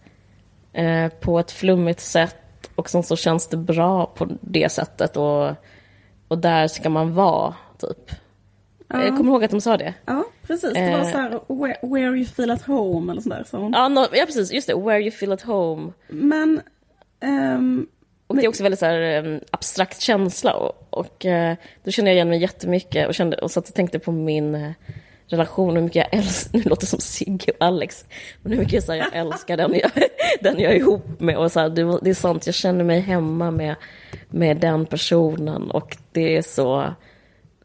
[0.73, 2.35] eh, på ett flummigt sätt
[2.75, 5.49] och sen så känns det bra på det sättet och,
[6.27, 8.11] och där ska man vara, typ.
[8.87, 9.03] Ja.
[9.03, 9.93] Jag kommer ihåg att de sa det.
[10.05, 10.73] Ja, precis.
[10.73, 11.11] Det var Eh.
[11.11, 13.43] så här, where, where you feel at home eller sådär.
[13.47, 13.69] Så.
[13.73, 14.51] Ja, no, ja, precis.
[14.53, 14.75] Just det.
[14.75, 15.91] Where you feel at home.
[16.07, 16.61] Men,
[17.23, 17.87] ehm,
[18.27, 20.53] Och det är också väldigt så här, em, abstrakt känsla.
[20.53, 23.07] Och, och eh, då kände jag igen mig jättemycket.
[23.07, 24.73] Och, kände, och satt och tänkte på min
[25.27, 25.75] relation.
[25.75, 26.57] Hur mycket jag älskar...
[26.57, 28.05] Nu låter det som Sigge och Alex.
[28.41, 29.91] Men hur mycket jag, så här, jag älskar den jag,
[30.41, 31.37] den jag är ihop med.
[31.37, 33.75] Och så här, det, det är sant, jag känner mig hemma med,
[34.29, 35.71] med den personen.
[35.71, 36.93] Och det är så...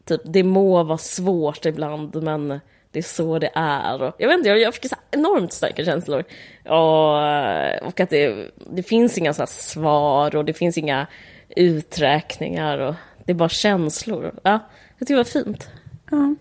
[0.05, 2.59] Typ, det må vara svårt ibland, men
[2.91, 4.01] det är så det är.
[4.01, 6.23] Och jag vet inte, jag, jag fick så enormt starka känslor.
[6.65, 11.07] Och, och att det, det finns inga så här svar och det finns inga
[11.49, 12.77] uträkningar.
[12.77, 12.95] Och
[13.25, 14.33] det är bara känslor.
[14.43, 14.59] Ja,
[14.97, 15.69] jag tycker det var fint.
[16.11, 16.35] ja.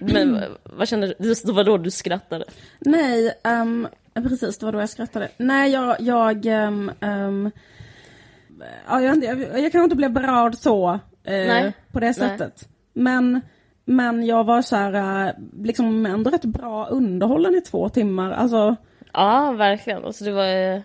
[0.00, 1.34] Men vad kände du?
[1.34, 2.44] Det var då du skrattade?
[2.78, 5.28] Nej, ehm, precis, det var då jag skrattade.
[5.36, 7.50] Nej, jag, jag, ehm, ehm,
[8.88, 10.88] ja, jag, jag, jag kanske inte blev berörd så,
[11.24, 12.14] eh, Nej, på det nej.
[12.14, 12.68] sättet.
[12.92, 13.40] Men,
[13.84, 15.32] men jag var så här, eh,
[15.62, 18.30] liksom ändå rätt bra underhållen i två timmar.
[18.32, 18.76] Alltså,
[19.16, 20.04] Ja, verkligen.
[20.04, 20.80] Alltså, det var eh,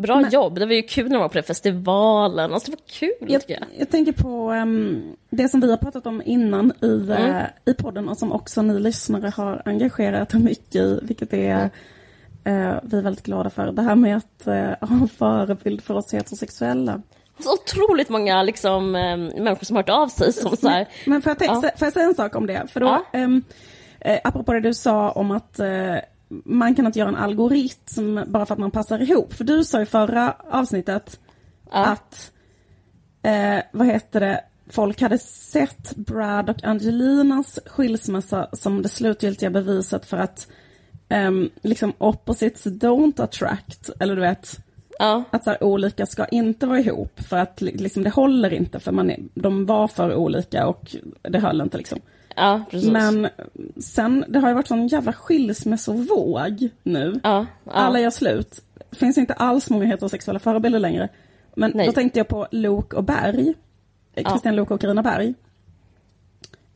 [0.00, 0.54] bra Men- jobb.
[0.58, 2.54] Det var ju kul när man var på den festivalen.
[2.54, 3.58] Alltså, det var kul, jag, jag.
[3.78, 7.46] jag tänker på ehm, det som vi har pratat om innan i, eh, Mm.
[7.64, 11.70] i podden och som också ni lyssnare har engagerat er mycket i, vilket är
[12.44, 12.70] Mm.
[12.70, 13.72] eh, vi är väldigt glada för.
[13.72, 14.54] Det här med att eh,
[14.88, 17.02] ha en förebild för oss heterosexuella.
[17.38, 21.22] Så otroligt många liksom, eh, människor som har hört av sig som så här, Men
[21.22, 21.54] får jag, Ja.
[21.60, 22.66] får jag säga en sak om det?
[22.72, 23.18] För då, Ja.
[23.18, 23.42] ehm,
[24.00, 25.94] eh, apropå det du sa om att eh,
[26.44, 29.32] man kan inte göra en algoritm bara för att man passar ihop.
[29.32, 31.20] För du sa i förra avsnittet
[31.72, 31.84] Ja.
[31.86, 32.32] att,
[33.22, 40.06] eh, vad heter det, folk hade sett Brad och Angelinas skilsmässa som det slutgiltiga beviset
[40.06, 40.48] för att
[41.08, 44.58] ehm, liksom opposites don't attract, eller du vet,
[44.98, 48.52] ja, att så här, olika ska inte vara ihop för att li- liksom, det håller
[48.52, 51.98] inte för man är, de var för olika och det höll inte liksom.
[52.40, 52.90] Ja, precis.
[52.90, 53.28] Men
[53.76, 57.20] sen, det har ju varit sån jävla skilsmässovåg nu.
[57.22, 57.72] ja, ja.
[57.72, 58.64] Alla gör slut.
[58.92, 61.08] Finns inte alls många heterosexuella förebilder längre.
[61.54, 61.86] Men Nej.
[61.86, 63.48] då tänkte jag på Lok och Berg.
[63.48, 64.30] Eh, Ja.
[64.30, 65.34] Christian Lok och Carina Berg.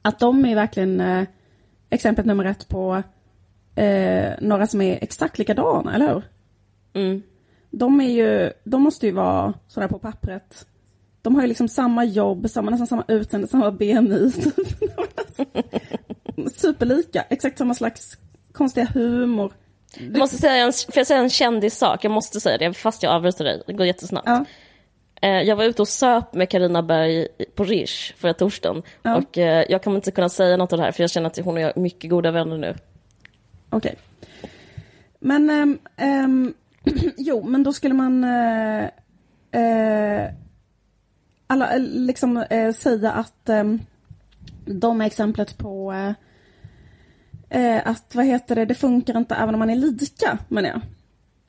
[0.02, 1.24] Att de är verkligen eh,
[1.90, 3.02] exemplet nummer ett på
[3.74, 6.22] eh, några som är exakt likadana, eller hur?
[6.92, 7.22] Mm.
[7.70, 10.66] De är ju, de måste ju vara sådär på pappret.
[11.24, 14.32] De har ju liksom samma jobb, samma, nästan samma utseende, samma BMI.
[16.56, 18.18] Superlika, exakt samma slags
[18.52, 19.52] konstiga humor.
[19.98, 22.04] Jag måste säga en, får jag säga en kändissak?
[22.04, 23.62] Jag måste säga det, fast jag avbryter dig.
[23.66, 24.28] Det går jättesnabbt.
[24.28, 24.44] Ja,
[25.22, 28.82] Eh, Jag var ute och söp med Karina Berg på Rish förra torsdagen.
[29.02, 29.16] Ja.
[29.16, 31.38] Och eh, jag kommer inte kunna säga något av det här, för jag känner att
[31.38, 32.74] hon och jag är mycket goda vänner nu.
[33.70, 33.94] okej.
[35.18, 36.54] Men, ehm, ehm,
[37.16, 38.84] jo, men då skulle man eh,
[39.62, 40.30] eh,
[41.46, 43.80] alla, eh, liksom eh, säga att ehm,
[44.64, 46.12] de är exemplet på eh,
[47.60, 50.80] eh, att, vad heter det, det funkar inte även om man är lika, menar jag.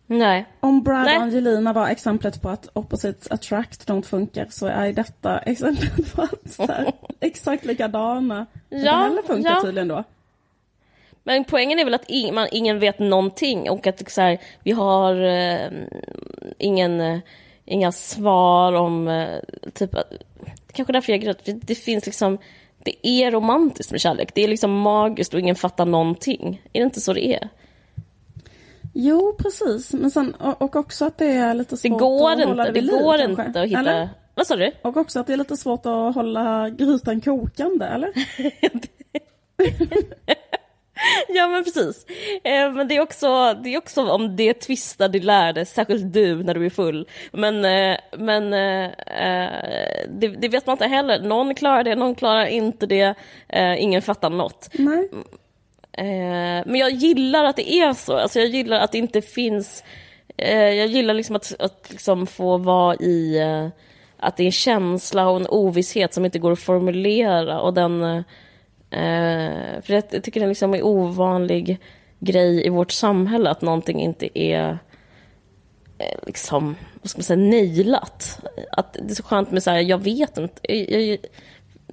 [0.07, 0.45] Nej.
[0.59, 1.17] Om Brad Nej.
[1.17, 6.21] och Angelina var exemplet på att opposites attract don't funkar så är detta exemplet på
[6.21, 9.61] att här, exakt likadana inte Ja, heller funkar ja.
[9.61, 10.03] tydligen då.
[11.23, 14.71] Men poängen är väl att ing, man, ingen vet någonting och att så här, vi
[14.71, 15.71] har eh,
[16.57, 17.19] ingen, eh,
[17.65, 19.07] inga svar om...
[19.07, 19.39] Eh,
[19.73, 19.91] typ,
[20.67, 22.37] det kanske är därför jag för Det finns liksom...
[22.83, 24.31] Det är romantiskt med kärlek.
[24.35, 26.61] Det är liksom magiskt och ingen fattar någonting.
[26.73, 27.49] Är det inte så det är?
[28.93, 29.93] Jo, precis.
[29.93, 32.63] Men sen, och, också att det är lite Det svårt går att hålla inte.
[32.63, 33.45] det Det vid liv, går kanske.
[33.45, 33.79] inte att hitta...
[33.79, 34.09] Eller?
[34.35, 34.71] Vad sa du?
[34.81, 38.11] Och också att det är lite svårt att hålla grytan kokande, eller?
[41.29, 42.05] Ja men precis.
[42.43, 46.43] Eh, men det är, också, det är också om det tvistar du lärde, särskilt du
[46.43, 47.07] när du är full.
[47.31, 51.19] Men, eh, men eh, eh, det, det vet man inte heller.
[51.19, 53.15] Någon klarar det, någon klarar inte det.
[53.49, 54.69] Eh, ingen fattar något.
[54.73, 55.09] Nej.
[55.91, 58.17] Eh, men jag gillar att det är så.
[58.17, 59.83] Alltså jag gillar att det inte finns...
[60.37, 63.41] Jag gillar liksom att, att liksom få vara i...
[64.17, 67.61] Att det är en känsla och en ovisshet som inte går att formulera.
[67.61, 68.23] Och den...
[68.89, 71.79] Eh, för jag, tycker det liksom är ovanlig
[72.19, 74.77] grej i vårt samhälle att någonting inte är
[75.97, 78.39] eh, liksom, vad ska man säga, nailat.
[78.71, 81.19] Att det är så skönt med så här, jag vet inte, jag, jag,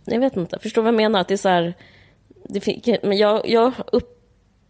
[0.04, 1.20] jag vet inte, förstår vad jag menar?
[1.20, 1.74] Att det är så här,
[2.44, 4.22] det, men jag, jag, upp,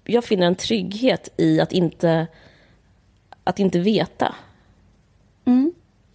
[0.04, 2.26] jag finner en trygghet i att inte,
[3.44, 4.34] att inte veta.
[5.44, 5.72] Mm.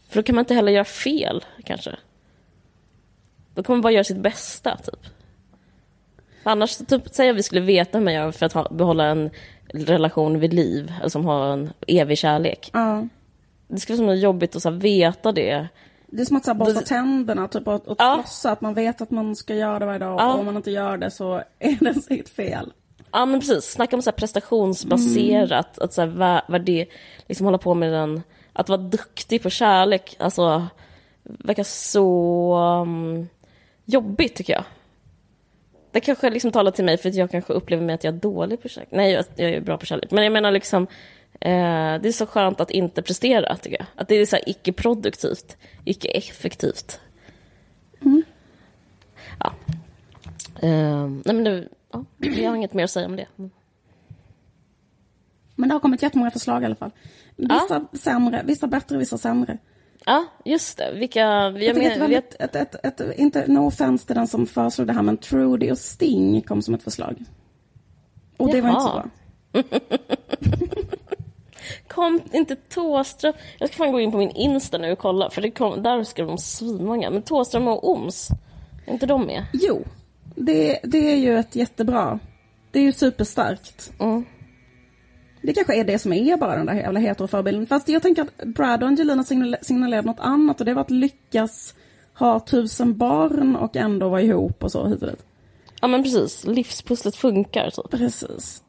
[0.09, 1.95] För då kan man inte heller göra fel, kanske.
[3.53, 5.16] Då kan man bara göra sitt bästa, typ.
[6.47, 9.29] Annars, typ, säg att vi skulle veta hur man gör för att ha, behålla en
[9.73, 12.69] relation vid liv, eller som har en evig kärlek.
[12.73, 13.07] Ja.
[13.67, 15.67] Det skulle vara så jobbigt att så här, veta det
[16.07, 18.15] Det är som att så här, borsta tänderna typ, och, och Ja.
[18.15, 20.33] flossa, att man vet att man ska göra det varje dag Ja.
[20.33, 22.73] och om man inte gör det så är det sitt fel.
[23.11, 26.85] Ja men precis, snacka om så här prestationsbaserat, att så här, vad det,
[27.27, 28.21] liksom hålla på med den,
[28.53, 30.67] att vara duktig på kärlek, alltså
[31.23, 33.27] verkar så um,
[33.85, 34.63] jobbigt tycker jag.
[35.91, 38.19] Det kanske liksom talar till mig för att jag kanske upplever mig att jag är
[38.19, 38.89] dålig på kärlek.
[38.91, 40.11] Nej, jag, jag är bra på kärlek.
[40.11, 40.83] Men jag menar liksom,
[41.33, 43.87] eh, det är så skönt att inte prestera tycker jag.
[43.95, 46.99] Att det är så icke-produktivt, icke-effektivt.
[49.39, 49.53] Ja.
[50.61, 53.27] Eh, nej men det, ja, jag har inget mer att säga om det.
[55.55, 56.91] Men det har kommit jättemånga förslag i alla fall.
[57.35, 59.57] Vissa sämre, vissa bättre, vissa sämre.
[60.07, 60.91] Ja, just det.
[60.93, 61.19] Vilka...
[61.19, 64.87] Jag, Jag men, var vet, ett, ett, ett, inte no offense till den som föreslog
[64.87, 67.15] det här, men Trudy och Sting kom som ett förslag.
[68.37, 69.09] Och det var inte så Jaha.
[69.51, 69.79] bra.
[71.87, 73.33] kom inte Tåström...
[73.59, 76.03] Jag ska fan gå in på min Insta nu och kolla, för det kom, där
[76.03, 77.09] skrev de svinmånga.
[77.09, 78.29] Men Tåström och Oms,
[78.85, 79.45] är inte de med?
[79.53, 79.83] Jo,
[80.35, 82.19] det, det är ju ett jättebra.
[82.71, 83.91] Det är ju superstarkt.
[83.99, 84.25] Mm.
[85.47, 87.67] Det kanske är det som är bara den där jävla heteroförebilden.
[87.67, 90.91] Fast jag tänker att Brad och Angelina signal- signalerade något annat och det var att
[90.91, 91.73] lyckas
[92.13, 95.25] ha tusen barn och ändå vara ihop och så hit och dit.
[95.81, 97.89] Ja men precis, livspusslet funkar typ.
[97.91, 98.63] Precis.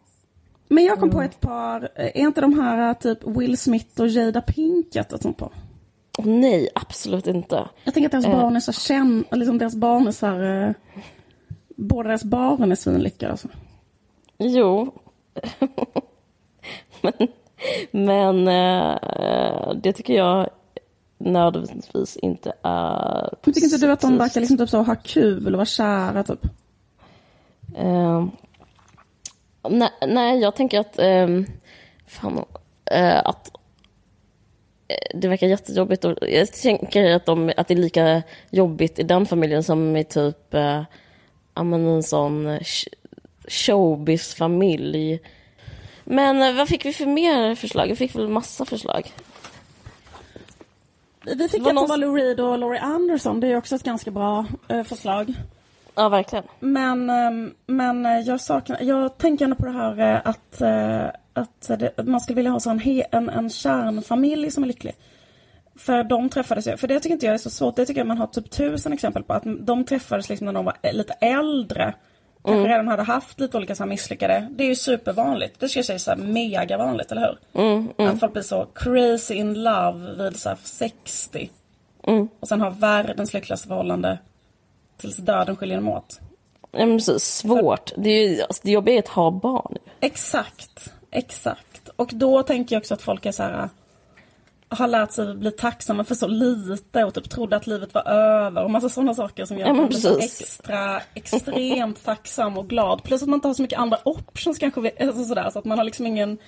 [0.68, 4.40] Men jag kom på ett par, är inte de här typ Will Smith och Jada
[4.40, 5.50] Pinkett ett sånt par?
[6.18, 7.68] Nej, absolut inte.
[7.84, 8.40] Jag tänker att deras Eh.
[8.40, 10.72] barn är så känd, liksom deras barn är så här, eh,
[11.76, 13.48] båda deras barn är svinlyckade alltså.
[14.38, 14.94] Jo.
[17.02, 17.28] men
[17.90, 20.48] men eh, det tycker jag
[21.18, 24.20] nödvändigtvis inte är Men tycker inte du att de positivt.
[24.20, 26.44] verkar liksom typ så ha kul och vara kära typ?
[27.76, 28.26] Eh,
[29.70, 30.98] nej, nej, jag tänker att...
[30.98, 31.28] Eh,
[32.06, 32.44] fan,
[32.90, 33.50] eh, att
[34.88, 36.04] eh, det verkar jättejobbigt.
[36.04, 40.04] Och jag tänker att, de, att det är lika jobbigt i den familjen som i
[40.04, 40.82] typ eh,
[41.54, 42.88] en sån sh-
[43.48, 45.18] showbiz-familj.
[46.10, 47.86] Men eh, vad fick vi för mer förslag?
[47.88, 49.12] Vi fick väl massa förslag.
[51.22, 54.10] Vi fick någon- som var Lou Reed och Laurie Anderson, det är också ett ganska
[54.10, 55.34] bra eh, förslag.
[55.94, 56.44] Ja, verkligen.
[56.60, 60.62] Men, ehm, men eh, jag saknar, jag tänker ändå på det här att,
[61.32, 64.66] att det, att man skulle vilja ha så en, he, en, en kärnfamilj som är
[64.68, 64.94] lycklig.
[65.76, 68.06] För de träffades ju, för det tycker inte jag är så svårt, det tycker jag
[68.06, 69.32] man har typ tusen exempel på.
[69.32, 71.94] Att de träffades liksom när de var lite äldre.
[72.44, 74.48] Kanske redan hade haft lite olika så misslyckade.
[74.50, 75.60] Det är ju supervanligt.
[75.60, 77.38] Det ska jag säga så här mega vanligt, eller hur?
[78.08, 81.50] Att folk blir så crazy in love vid så här 60.
[82.40, 84.18] Och sen har världens lyckligaste förhållande
[84.96, 86.20] tills döden skiljer dem åt.
[86.72, 87.24] Ja, men precis.
[87.24, 87.92] Svårt.
[87.96, 89.76] Det, är ju, alltså, det jobbiga är att ha barn.
[90.00, 91.88] Exakt, exakt.
[91.96, 93.68] Och då tänker jag också att folk är så här
[94.68, 98.64] har lärt sig bli tacksamma för så lite och typ trodde att livet var över
[98.64, 103.02] och massa sådana saker som gör Ja, att man extra, extremt tacksam och glad.
[103.02, 105.78] Plus att man inte har så mycket andra options kanske, alltså sådär, så att man
[105.78, 106.38] har liksom ingen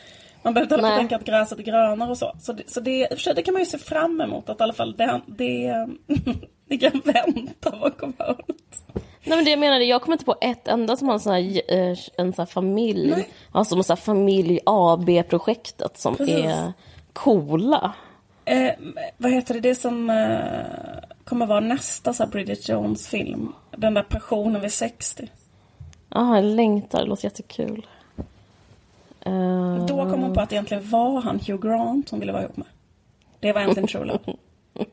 [0.43, 2.33] man behöver inte tänka att gräset är grönare och så.
[2.41, 4.49] Så det, så det, i och för sig, det kan man ju se fram emot
[4.49, 5.87] att i alla fall det, det,
[6.69, 8.85] det kan vänta bakom hörnet.
[9.25, 11.33] Nej men det jag menade, jag kommer inte på ett enda som har en sån
[11.33, 13.29] här, eh, en sån här familj, Nej.
[13.53, 16.35] alltså en sån här familj AB-projektet som Precis.
[16.35, 16.73] är
[17.13, 17.93] coola.
[18.51, 18.73] Eh,
[19.17, 23.53] vad heter det, det som eh, kommer vara nästa så Bridget Jones film?
[23.71, 25.31] Den där passionen vid 60.
[26.09, 27.87] Ja, jag längtar, det låter jättekul.
[29.21, 32.43] Eh, Då kom hon på att det egentligen var han Hugh Grant hon ville vara
[32.43, 32.67] ihop med.
[33.41, 34.19] Det var äntligen True Love.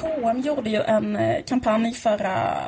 [0.00, 2.58] H&M gjorde ju en eh, kampanj förra,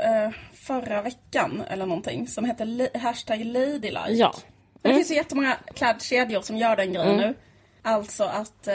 [0.00, 0.30] eh,
[0.68, 4.10] förra veckan eller någonting som hette li- hashtag Ladylike.
[4.12, 4.34] Ja.
[4.82, 7.34] Men det finns ju jättemånga klädkedjor som gör den grejen nu.
[7.82, 8.74] Alltså att eh,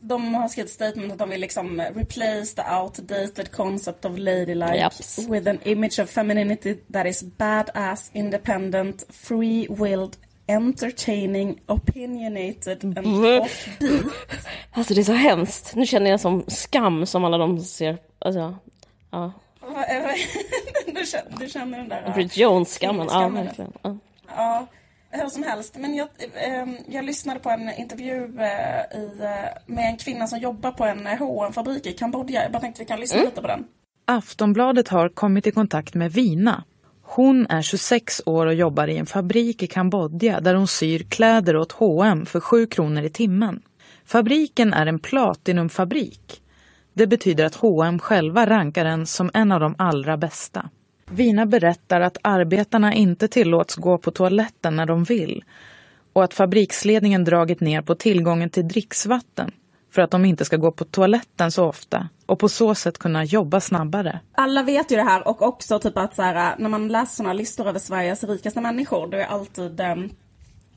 [0.00, 5.18] de har skrivit statement att de vill liksom replace the outdated concept of ladylike Japs.
[5.28, 10.12] with an image of femininity that is badass, independent, free-willed,
[10.46, 13.40] entertaining, opinionated and Bleh.
[13.42, 14.02] offbeat.
[14.72, 15.74] Alltså det är så hemskt.
[15.76, 17.98] Nu känner jag som skam som alla de ser.
[18.18, 18.56] Alltså,
[19.10, 19.32] ja.
[19.60, 20.81] Det?
[21.02, 22.12] Du, känner, du känner den där...
[22.14, 23.06] Bridget Jones-skammen.
[23.10, 23.72] Ja, verkligen.
[23.82, 23.96] Ja.
[24.36, 24.66] Ja,
[25.10, 25.76] hur som helst.
[25.78, 30.38] Men jag, eh, jag lyssnade på en intervju eh, i, eh, med en kvinna som
[30.38, 32.42] jobbar på en hm fabrik i Kambodja.
[32.42, 33.64] Jag bara tänkte vi kan lyssna lite på den.
[34.04, 36.64] Aftonbladet har kommit i kontakt med Vina.
[37.02, 41.56] Hon är 26 år och jobbar i en fabrik i Kambodja där hon syr kläder
[41.56, 43.62] åt H&M för 7 kronor i timmen.
[44.04, 46.42] Fabriken är en platinumfabrik.
[46.94, 50.70] Det betyder att H&M själva rankar den som en av de allra bästa.
[51.10, 55.44] Vina berättar att arbetarna inte tillåts gå på toaletten när de vill.
[56.12, 59.50] och att fabriksledningen dragit ner på tillgången till dricksvatten
[59.90, 63.24] för att de inte ska gå på toaletten så ofta och på så sätt kunna
[63.24, 64.20] jobba snabbare.
[64.32, 67.32] Alla vet ju det här och också typ att så här, när man läser såna
[67.32, 69.96] listor över Sveriges rikaste människor, då är alltid eh,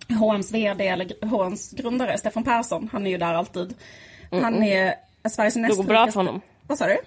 [0.10, 3.74] H&M's VD eller H&M's grundare, Stefan Persson, han är ju där alltid.
[4.32, 4.96] Han är
[5.30, 6.42] Sveriges näst Det går bra för honom.
[6.68, 6.98] Vad sa du?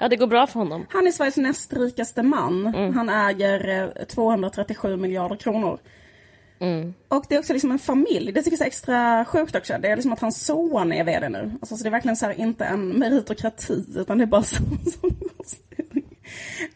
[0.00, 0.86] Ja, det går bra för honom.
[0.90, 2.74] Han är Sveriges näst rikaste man.
[2.94, 5.78] Han äger eh, 237 miljarder kronor.
[7.08, 8.32] Och det är också liksom en familj.
[8.32, 9.74] Det tycker jag är extra sjukt också.
[9.80, 11.52] Det är liksom att hans son är VD nu.
[11.60, 14.62] Alltså, så det är verkligen så här, inte en meritokrati utan det är bara så,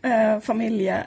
[0.06, 1.04] uh, familje...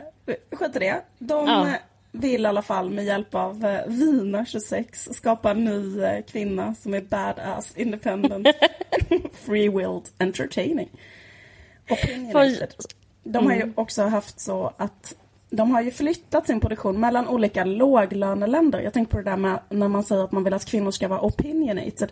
[0.51, 1.01] Skit i det.
[1.19, 1.67] De Ja.
[1.67, 1.73] eh,
[2.11, 6.93] vill i alla fall med hjälp av Vina 26 skapa en ny eh, kvinna som
[6.93, 8.47] är badass, independent,
[9.45, 10.89] free-willed, entertaining.
[11.89, 12.73] Opinionated.
[13.23, 15.15] De har ju också haft så att
[15.49, 18.79] de har ju flyttat sin produktion mellan olika låglöneländer.
[18.79, 21.07] Jag tänker på det där med när man säger att man vill att kvinnor ska
[21.07, 22.11] vara opinionated.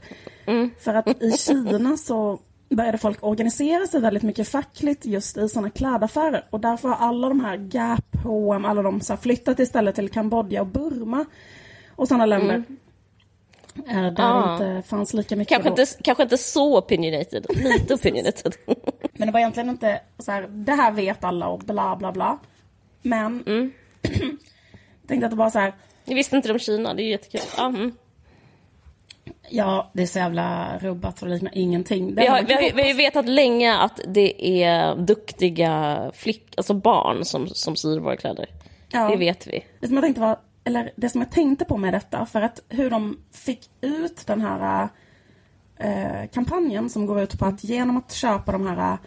[0.80, 5.70] För att i Kina så började folk organisera sig väldigt mycket fackligt just i sådana
[5.70, 6.46] klädaffärer.
[6.50, 10.62] Och därför har alla de här Gap, H&M, alla de så flyttat istället till Kambodja
[10.62, 11.26] och Burma
[11.96, 12.64] och sådana länder.
[13.88, 14.58] Eh, Där Ah.
[14.58, 15.82] det inte fanns lika mycket Kanske då.
[15.82, 18.54] inte, kanske inte så opinionated, lite opinionated.
[19.18, 22.40] Men det var egentligen inte så här, det här vet alla och bla bla bla.
[23.02, 23.70] Men jag
[25.08, 25.74] tänkte att det var så här,
[26.06, 27.42] Jag visste inte om Kina, det är ju jättekul.
[27.58, 27.92] Ja, mm.
[29.50, 32.16] ja det är så jävla rubbat och liknar ingenting.
[32.16, 36.74] Det vi, har, vi, vi har ju vetat länge att det är duktiga flick, alltså
[36.74, 38.50] barn som, som syr våra kläder.
[38.90, 39.10] Ja.
[39.10, 39.66] Det vet vi.
[39.80, 42.62] Det som jag tänkte var, eller det som jag tänkte på med detta, för att
[42.70, 44.90] hur de fick ut den här
[45.78, 48.98] eh, kampanjen som går ut på att genom att köpa de här eh,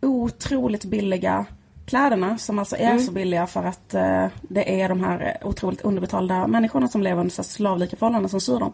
[0.00, 1.46] otroligt billiga
[1.86, 5.80] kläderna, som alltså är så billiga för att eh, det är de här eh, otroligt
[5.80, 8.72] underbetalda människorna som lever under så slavlika förhållanden som syr dem.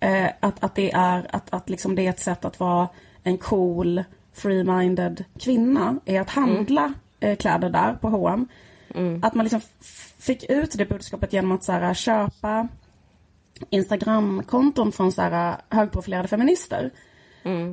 [0.00, 2.88] Eh, att, att, det är, att, att liksom det är ett sätt att vara
[3.22, 4.04] en cool,
[4.34, 8.48] free-minded kvinna, är att handla eh, kläder där på H&M.
[9.22, 9.60] Att man liksom
[10.18, 12.68] fick ut det budskapet genom att så här, köpa
[13.70, 16.90] Instagramkonton från så här, högprofilerade feminister.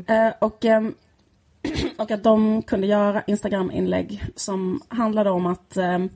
[0.07, 0.95] Eh, och, ehm,
[1.97, 6.09] och att de kunde göra Instagram-inlägg som handlade om att ehm,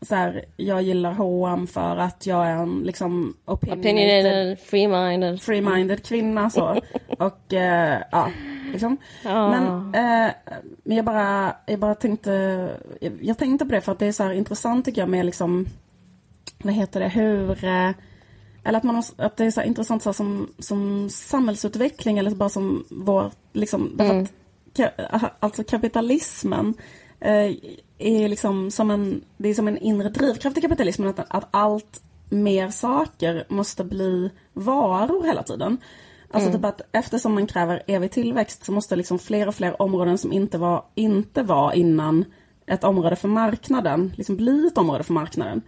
[0.00, 5.36] så här, jag gillar H&M för att jag är en liksom opinionated, free-minded.
[5.40, 6.80] free-minded kvinna så.
[7.18, 8.30] Och eh, ja,
[8.72, 8.96] liksom.
[9.24, 10.32] Men, eh,
[10.84, 12.32] jag bara, jag bara tänkte,
[13.00, 15.66] jag, jag tänkte på det för att det är så intressant tycker jag med liksom,
[16.58, 17.90] vad heter det, hur, eh,
[18.68, 22.84] eller att, man, att det är så intressant så som, som samhällsutveckling eller bara som
[22.90, 24.26] vår, liksom, därför
[25.10, 26.74] att, alltså kapitalismen
[27.20, 27.54] eh,
[27.98, 32.02] är liksom som en, det är som en inre drivkraft i kapitalismen att, att allt
[32.28, 35.78] mer saker måste bli varor hela tiden.
[36.30, 40.18] Alltså typ att eftersom man kräver evig tillväxt så måste liksom fler och fler områden
[40.18, 42.24] som inte var, inte var innan
[42.66, 45.62] ett område för marknaden, liksom bli ett område för marknaden.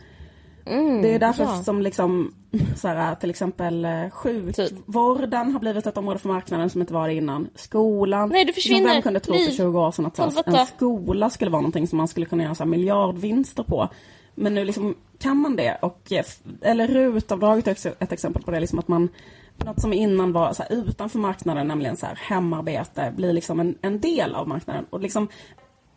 [1.03, 1.63] Det är därför ja.
[1.63, 2.35] som liksom,
[2.77, 7.09] så här, till exempel eh, sjukvården har blivit ett område för marknaden som inte var
[7.09, 7.49] det innan.
[7.55, 8.29] Skolan.
[8.29, 8.93] Nej, Liksom, försvinner.
[8.93, 9.57] Vem kunde tro för Liv.
[9.57, 12.55] 20 år sedan att här, en skola skulle vara någonting som man skulle kunna göra
[12.55, 13.89] så här, miljardvinster på.
[14.35, 15.79] Men nu liksom kan man det.
[15.83, 16.25] Och, eh,
[16.63, 18.61] eller RUT-avdraget är ett exempel på det.
[18.61, 19.09] Liksom att man,
[19.57, 23.79] något som innan var så här, utanför marknaden, nämligen så här, hemarbete, blir liksom en,
[23.83, 24.87] en del av marknaden.
[24.91, 25.29] Och liksom,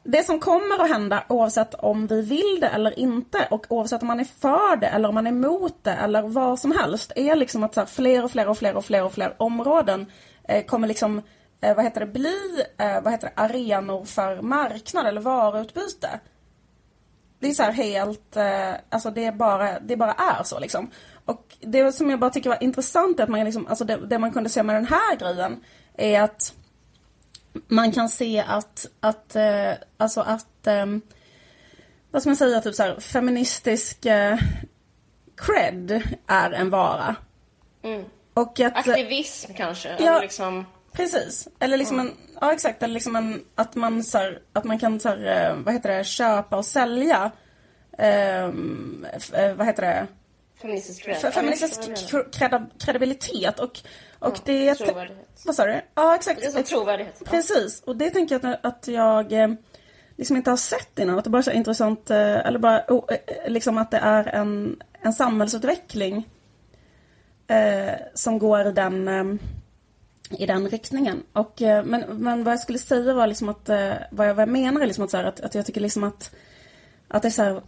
[0.04, 4.08] det som kommer att hända oavsett om vi vill det eller inte och oavsett om
[4.08, 7.36] man är för det eller om man är emot det eller vad som helst är
[7.36, 10.06] liksom att så här, fler och fler och fler och fler och fler områden
[10.44, 11.22] eh, kommer liksom
[11.62, 16.20] eh, vad heter det, bli eh, vad heter det, arenor för marknad eller varuutbyte.
[17.40, 20.90] Det är så här helt, eh, alltså det är bara, det bara är så liksom.
[21.26, 24.20] Och det som jag bara tycker var intressant är att man liksom, alltså det, det
[24.20, 25.64] man kunde se med den här grejen
[25.98, 26.54] är att
[27.68, 30.86] man kan se att, att eh, alltså att, eh,
[32.12, 34.38] vad ska man säga, typ så här, feministisk eh,
[35.36, 37.16] cred är en vara.
[38.34, 39.90] Och att, Aktivism kanske?
[39.90, 39.96] Ja.
[39.96, 40.66] Eller liksom...
[40.92, 41.48] Precis.
[41.60, 45.00] Eller liksom en, ja exakt, eller liksom en, att man så här, att man kan
[45.00, 47.32] så här, eh, vad heter det, köpa och sälja,
[47.98, 50.08] ehm, eh, vad heter det,
[50.62, 51.18] Feministisk cred.
[51.18, 51.82] Fe- feministisk
[52.86, 53.80] kredibilitet och,
[54.24, 54.70] och det...
[54.70, 54.76] Mm.
[54.76, 55.42] trovärdighet.
[55.46, 55.82] Vad sa du?
[55.96, 56.40] Ja, exakt.
[56.42, 57.16] Det är som trovärdighet.
[57.26, 57.32] Ja.
[57.32, 59.50] Precis, och det tänker jag att, att jag eh,
[60.18, 61.18] liksom inte har sett innan.
[61.18, 63.06] Att det bara är så intressant, eh, eller bara oh,
[63.48, 66.30] liksom att det är en, en samhällsutveckling
[67.48, 69.24] eh, som går i den, eh,
[70.40, 71.24] i den riktningen.
[71.34, 73.70] Och, eh, men, men vad jag skulle säga var liksom att,
[74.12, 76.04] vad, jag, vad jag menar är liksom att, så här, att, att jag tycker liksom
[76.04, 76.36] att,
[77.08, 77.62] att det är så här,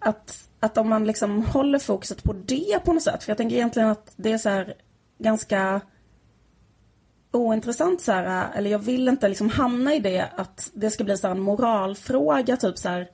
[0.00, 3.56] att, att om man liksom håller fokuset på det på något sätt, för jag tänker
[3.56, 4.74] egentligen att det är så här
[5.18, 5.80] ganska
[7.32, 11.16] ointressant så här, eller jag vill inte liksom hamna i det att det ska bli
[11.16, 13.08] så en moralfråga typ så här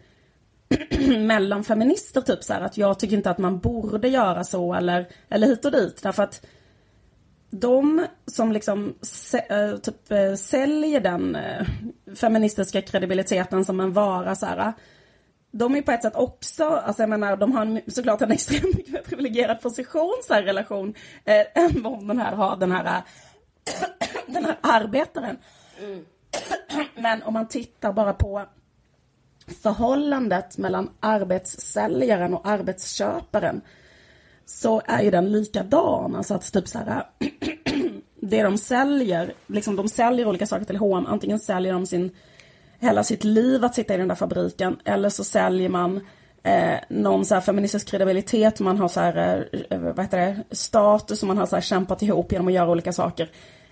[1.19, 5.09] mellan feminister typ så här, att jag tycker inte att man borde göra så eller,
[5.29, 6.03] eller hit och dit.
[6.03, 6.47] Därför att
[7.51, 8.95] de som liksom
[9.49, 11.67] äh, typ äh, säljer den äh,
[12.15, 14.73] feministiska kredibiliteten som en vara så här,
[15.59, 18.77] de är på ett sätt också, alltså jag menar, de har en, såklart en extremt
[18.77, 20.95] mycket privilegierad position så här relation
[21.25, 23.03] eh, än vad den här har, den här,
[24.27, 25.37] den här arbetaren.
[25.81, 26.05] Mm.
[26.95, 28.47] Men om man tittar bara på
[29.63, 33.61] förhållandet mellan arbetssäljaren och arbetsköparen
[34.45, 36.17] så är ju den likadan.
[36.17, 37.07] Alltså att typ så här,
[38.21, 41.07] det de säljer, liksom de säljer olika saker till H&M.
[41.09, 42.11] Antingen säljer de sin,
[42.81, 46.01] hela sitt liv att sitta i den där fabriken eller så säljer man
[46.43, 50.37] eh, någon så här feministisk kredibilitet, man har så här, eh, eh vad heter det,
[50.51, 53.31] status och man har så här kämpat ihop genom att göra olika saker.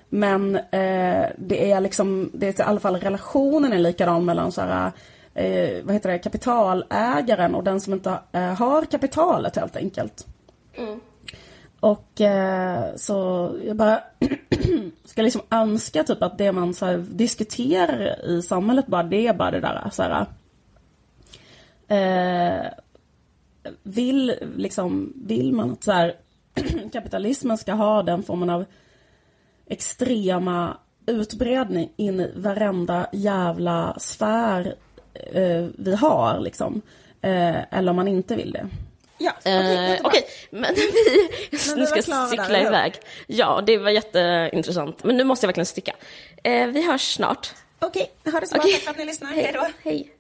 [0.09, 4.61] Men eh, det är liksom, det är i alla fall relationen är likadan mellan så
[4.61, 4.93] här
[5.35, 10.27] eh, vad heter det, kapitalägaren och den som inte eh, har kapitalet helt enkelt.
[10.75, 11.01] Mm.
[11.85, 14.03] Och eh, så jag bara
[15.05, 19.35] ska liksom önska typ att det man så här, diskuterar i samhället bara det är
[19.35, 20.27] bara det där så här,
[21.89, 22.71] eh,
[23.83, 26.15] vill liksom, vill man att så här,
[26.93, 28.65] kapitalismen ska ha den formen av
[29.67, 30.77] extrema
[31.07, 34.75] utbredning in i varenda jävla sfär
[35.33, 36.83] eh, vi har liksom.
[37.21, 38.69] Eh, eller om man inte vill det.
[39.19, 42.95] Ja, okej, okay, eh, okay, men vi, men vi ska cykla där, iväg.
[43.27, 45.05] Ja, det var jätteintressant.
[45.05, 45.93] Men nu måste jag verkligen sticka.
[46.43, 47.53] Eh, vi hörs snart.
[47.79, 48.63] Okej, okay, ha det så bra.
[48.63, 49.29] Tack för att ni lyssnar.
[49.29, 49.67] Hej då.
[49.85, 50.11] Hej.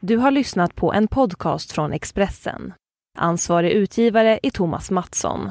[0.00, 2.74] Du har lyssnat på en podcast från Expressen.
[3.18, 5.50] Ansvarig utgivare är Thomas Mattsson.